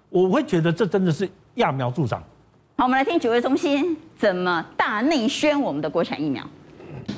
[0.09, 2.23] 我会觉得这真的是揠苗助长。
[2.77, 6.45] 好，我们来听指挥中心怎么大内宣我们的国产疫苗。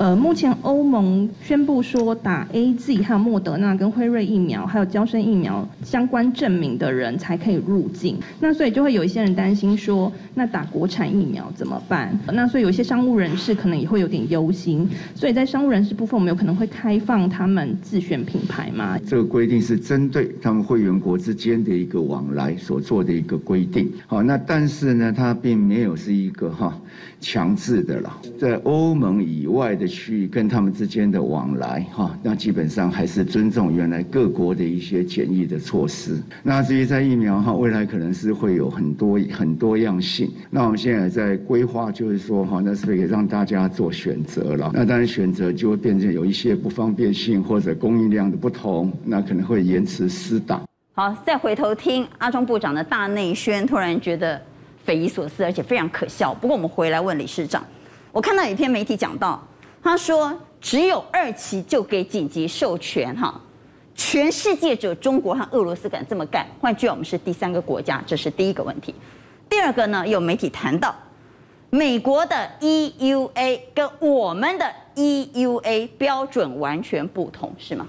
[0.03, 8.19] 呃，目前欧盟宣布说，打 AZ 还有莫德纳跟辉瑞疫苗，还有交生疫苗相关证明的人才可以入境。
[8.41, 12.19] 那所以就会有一些人担心说，那打国产疫苗怎么办？
[12.33, 14.89] 那所以有一些商务人士可能也会有点忧心。
[15.15, 18.99] 所以在商务人士部分，我们有可能会开放他们自选品牌吗？
[19.07, 23.89] 这个规定是针对他们会员国之间的一个往来所做的一个规定。
[24.09, 26.77] 好，那但是呢，它并没有是一个哈
[27.23, 36.21] 强制的了，在欧盟以外的区域跟他们之间的往来哈，那基本上还是尊重原来各国的一些检疫的措施。
[36.43, 40.29] 那至于在疫苗哈，未来可能是会有很多很多样性。
[40.51, 44.73] 那我们现在在规划，就是说哈，那是不是也让大家做选择了？
[44.75, 50.61] 那当然选择就会变成有一些不方便性或者供应量的不同，那可能会延迟施打。
[50.95, 54.39] 好，再回头听阿中部长的大内宣，突然觉得
[54.85, 56.35] 匪夷所思，而且非常可笑。
[56.35, 57.65] 不过我们回来问理事长，
[58.11, 59.43] 我看到有一篇媒体讲到，
[59.83, 63.41] 他说只有二期就给紧急授权，哈，
[63.95, 66.47] 全世界只有中国和俄罗斯敢这么干。
[66.61, 68.95] 换句话，我们是第三个国家，这是第一个问题。
[69.49, 70.95] 第二个呢，有媒体谈到
[71.71, 77.87] 美国的 EUA 跟我们的 EUA 标准完全不同，是吗？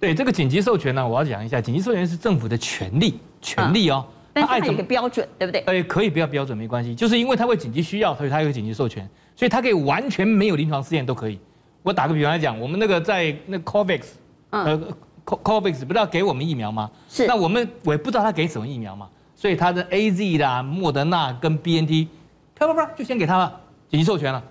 [0.00, 4.06] 对这个紧急授权呢，我要讲一下，紧急授权是政府的权利，权利哦。
[4.40, 5.60] 但是它有一个标准，对不对？
[5.62, 11.38] 哎，可以不要标准没关系，就是因为它会紧急需要，所以它有紧急授权，所以它可以完全没有临床试验都可以。
[11.82, 14.02] 我打个比方来讲，我们那个在那 COVAX，
[14.50, 14.78] 呃
[15.24, 16.90] ，COVAX 不知道给我们疫苗吗？
[17.08, 17.26] 是。
[17.26, 22.08] 那我们我也不知道他给什么疫苗嘛，所以他的 AZ 啦、莫德纳跟 BNT，
[22.54, 23.60] 啪啪啪就先给他了，
[23.90, 24.42] 紧急授权了。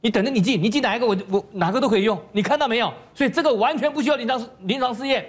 [0.00, 2.92] 你等着你进，你进哪一个我我哪个都可以用，你看到没有？
[3.14, 5.24] 所以这个完全不需要临床临床试验，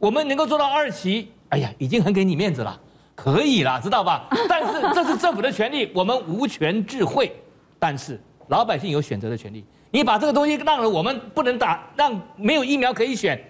[0.00, 2.80] 我们能够做到二期，哎呀，已经很给你面子了，
[3.16, 4.28] 可以啦，知道吧？
[4.48, 7.32] 但是这是政府的权利，我们无权置喙，
[7.78, 9.64] 但是老百姓有选择的权利。
[9.90, 13.42] 你把这个东西让了我们不能打，让没有疫苗可以选，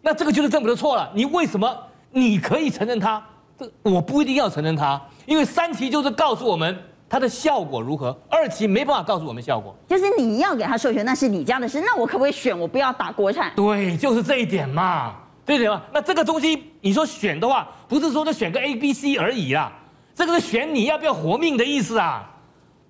[0.00, 1.08] 那这个就是政府的错了。
[1.14, 1.76] 你为什么
[2.10, 3.22] 你可以承认它？
[3.56, 6.76] 这我不一定要承认它，因为三期就是告诉我们。
[7.12, 8.18] 它的效果如何？
[8.30, 11.78] 二期没办法告诉我们效果，就是你要给他授权，那是你家的事。
[11.82, 12.58] 那我可不可以选？
[12.58, 13.52] 我不要打国产？
[13.54, 15.14] 对，就是这一点嘛，
[15.44, 15.82] 对不对嘛？
[15.92, 19.72] 那这个东西你说选的话，不是说就选个 A、B、C 而已啦，
[20.14, 22.28] 这个是选你要不要活命的意思啊。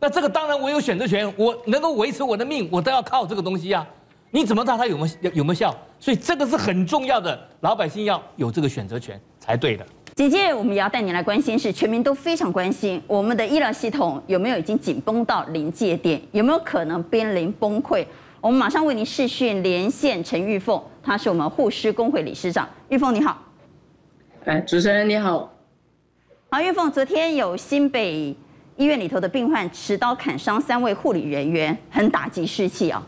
[0.00, 3.86] 那这个当然我有选择权，我能够维持我的命，我都要靠这个东西啊。
[4.30, 5.74] 你怎么知道它有没有有没有效？
[6.00, 9.86] 所以这个是很重要的，老百姓要有这个选择权才对的。
[10.14, 18.04] 紧接着我们也要带您来关心，是全民都非常关心我们的医疗系统有没有已经紧绷到临界点，有没有可能濒临崩溃？
[18.42, 22.68] 我们马上为您视讯连线陈玉凤，她是我们护士工会理事长。
[22.88, 23.40] 玉凤你好，
[24.44, 25.56] 哎，主持人你好，
[26.50, 28.36] 好，玉凤，昨天有新北
[28.74, 33.06] 医院里头的病患持刀砍伤三位护理人员，很打击士气啊，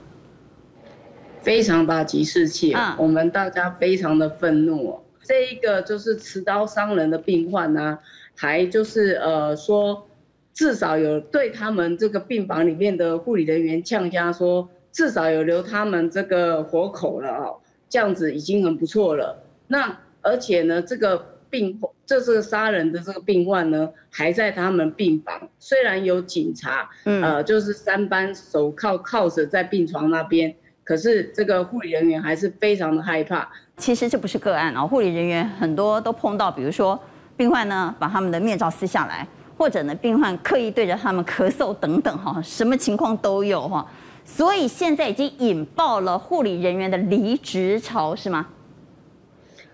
[1.43, 5.03] 非常打击士气啊，我们大家非常的愤怒哦。
[5.24, 7.99] 这一个就是持刀伤人的病患呢、啊，
[8.37, 10.07] 还就是呃说，
[10.53, 19.37] 至少有对他们这个病房里面的护理人员呛家说，至少有留他们这个活口了哦，这样子已经很不错了。
[19.67, 21.19] 那而且呢，这个
[21.51, 30.55] 病这是杀人的这个病患呢，还在他们病房，虽然有警察，呃，就是三班手铐铐着在病床那边。
[30.85, 33.51] 可是这个护理人员还是非常的害怕。
[33.77, 36.97] 其实这不是个案啊，护理人员很多都碰到，比如说
[37.37, 39.27] 病患呢把他们的面罩撕下来，
[39.59, 43.85] 或者呢病患刻意对着他们咳嗽等等哈，什么情况都有哈。
[44.25, 48.49] 所以现在已经引爆了护理人员的离职潮，是吗？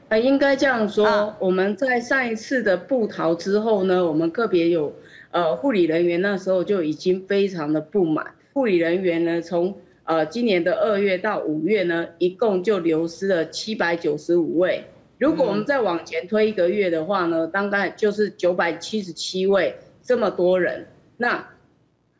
[0.08, 1.34] 呃，应该这样说。
[1.38, 4.92] 我们在上一次的布逃之后呢，我们个别有
[5.30, 9.76] 呃护理人员那时候就已经非常的不满，护理人员呢从。
[10.04, 14.82] 呃，今年的二月到五月呢，一共就流失了七百九十五位。
[15.18, 20.88] 如果我们再往前推一个月的话呢，大概就是九百七十七位，这么多人。
[21.18, 21.50] 那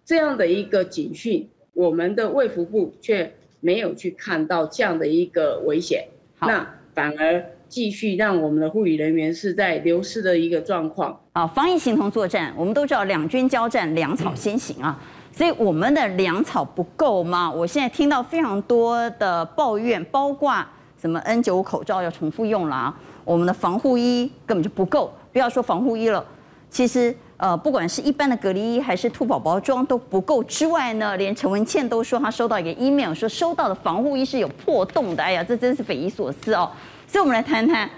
[0.05, 1.49] 这样的一个警讯，
[1.81, 6.07] 我们的卫福部却没有去看到这样的一个危险，
[6.41, 11.18] 那反而继续让我们的护理人员是在流失的一个状况。
[11.33, 15.03] 啊，防疫形同作战，我们都知道两军交战，粮草先行啊。
[15.33, 17.51] 所以我们的粮草不够吗？
[17.51, 20.55] 我现在听到非常多的抱怨，包括
[21.01, 26.22] 什么 N95 口罩要重复用了啊，我们的防护衣根本就不够，不要说防护衣了，
[26.68, 36.70] 其实呃，不管是一般的隔离衣还是兔宝宝装都不够之外呢，连陈文茜都说她收到一个 email，说收到的防护衣是有破洞的，哎呀，这真是匪夷所思哦。
[37.07, 37.88] 所以我们来谈谈，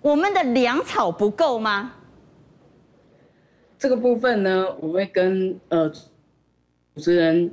[0.00, 1.92] 我们的粮草不够吗？
[3.78, 5.92] 这个部分呢，我会跟呃。
[6.94, 7.48] 主持人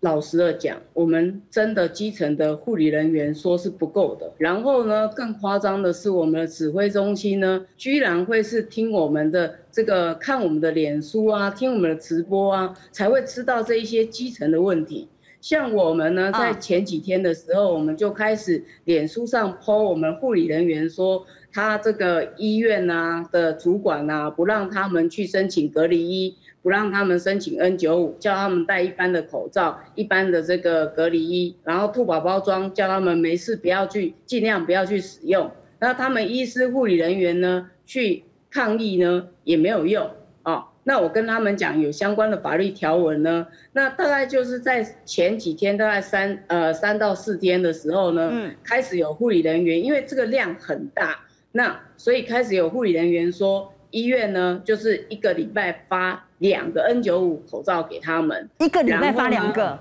[0.00, 4.30] 老实的讲，我们真的基层的护理人员说是不够的。
[4.38, 15.08] 然后呢，更夸张的是，我们的指挥中心呢，居然会是听我们的这个、看我们的脸书啊，听我们的直播啊，才会知道这一些基层的问题。
[15.40, 21.24] 像我们呢，在前几天的时候，我们就开始脸书上 po 我们护理人员说，
[21.56, 26.36] 他这个医院啊的主管啊，不让他们去申请隔离衣。
[26.62, 35.48] 不让他们申请 N 九五叫他们戴一般的口罩、一般的这个隔离衣，然后兔宝宝装，叫他们没事不要去，尽量不要去使用。
[35.78, 40.10] 那他们医师、护理人员呢，去抗议呢也没有用
[40.42, 40.64] 哦。
[40.82, 51.16] 那我跟他们讲有相关的法律条文呢，那大概就是在前几天，大概三呃三到四天的时候呢，嗯，开始有护理人员，因为这个量很大，
[51.56, 53.72] 那所以开始有护理人员说。
[53.92, 59.78] 医院呢，就是一个礼拜发两个 N95 口罩给他们，一个礼拜发两个，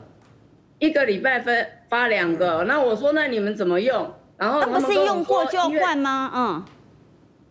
[0.80, 2.64] 一个礼拜分发两个。
[2.64, 4.10] 那我说，那你们怎么用？
[4.38, 6.32] 然后他们不是用过就要换吗？
[6.34, 6.64] 嗯，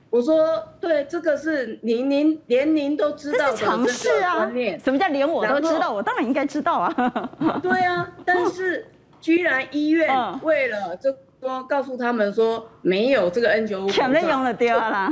[0.08, 4.50] 我说对，这个是您您连您都知道的常识啊。
[4.82, 5.92] 什么叫连我都知道？
[5.92, 7.60] 我当然应该知道啊。
[7.62, 8.86] 对啊，但是
[9.20, 10.08] 居然医院
[10.42, 11.14] 为了就
[11.44, 15.10] 说告诉他们说没有这个 N 九五全用了掉了。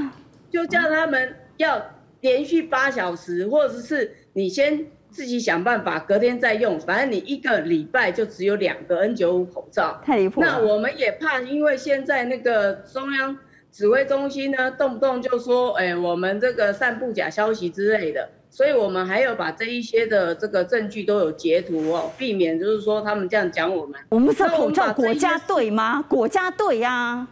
[0.51, 1.91] 就叫他们要
[2.23, 6.81] 连续八小时，或者是你先自己想办法，隔天再用。
[6.81, 10.41] 反正你一个礼拜就只有两个 N 九五口罩，太离谱。
[10.41, 13.37] 那我们也怕，因为现在那个中央
[13.71, 23.99] 指挥中心呢，动不动就说，哎，我们这个散布假消息之类的，所以我们还有把这一些的这个证据都有截图哦，避免就是说他们这样讲我们。
[24.11, 26.03] 我们是口罩国家队吗？
[26.03, 27.29] 国家队呀、啊。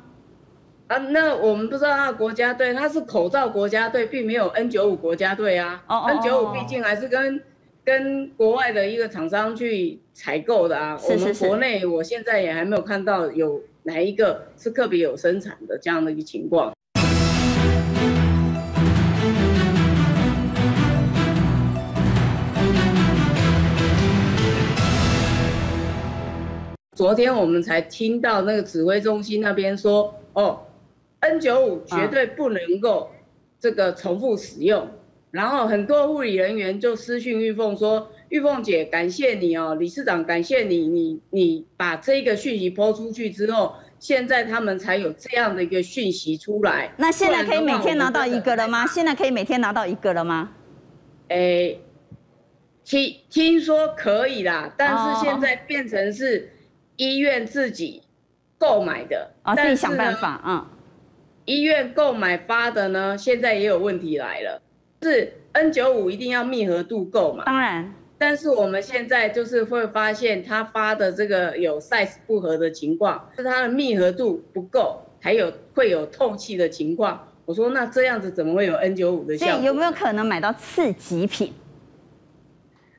[0.86, 5.84] 啊，那我们不知道他的国家队，他是口罩国家队，并没有 N95 国家队啊。
[5.88, 6.08] 哦哦。
[6.08, 7.42] N95 毕竟还是跟
[7.84, 10.96] 跟国外的一个厂商去采购的啊。
[10.96, 11.44] 是是是。
[11.44, 16.72] 我们国内，我现在也还没有看到有哪一个是特别有生产的这样的一个情况。
[27.00, 30.60] 昨天我们才听到那个指挥中心那边说，哦。
[31.22, 33.10] N95 绝对不能够
[33.58, 34.90] 这个重复使用，啊、
[35.30, 46.92] 然后很多护理人员就私讯玉凤说：“玉凤姐，感谢你哦，理事长感谢你，你你把这个讯息抛出去之后，现在他们才有这样的一个讯息出来。
[46.98, 48.86] 那现在可以每天拿到一个了吗？
[48.86, 50.52] 现在可以每天拿到一个了吗？
[51.28, 51.80] 诶，
[52.84, 56.50] 听听说可以啦，但是现在变成是
[57.00, 58.02] 医院自己
[58.58, 60.66] 购买的啊，自己想办法嗯。
[61.46, 64.60] 医院购买发的呢，现在也有问题来了，
[65.00, 67.44] 是 N 九五一定要密合度够嘛？
[67.46, 77.26] 当然，但是我们现在就是会发现他发的这个有 size 不合的情况，是它的密合度不够，还有会有透气的情况。
[77.46, 79.54] 我说那这样子怎么会有 N 九五的效果？
[79.54, 81.54] 所以有没有可能买到次级品？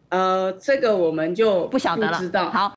[0.10, 2.18] 呃，这个我们就不晓得了。
[2.18, 2.50] 知道。
[2.50, 2.74] 好，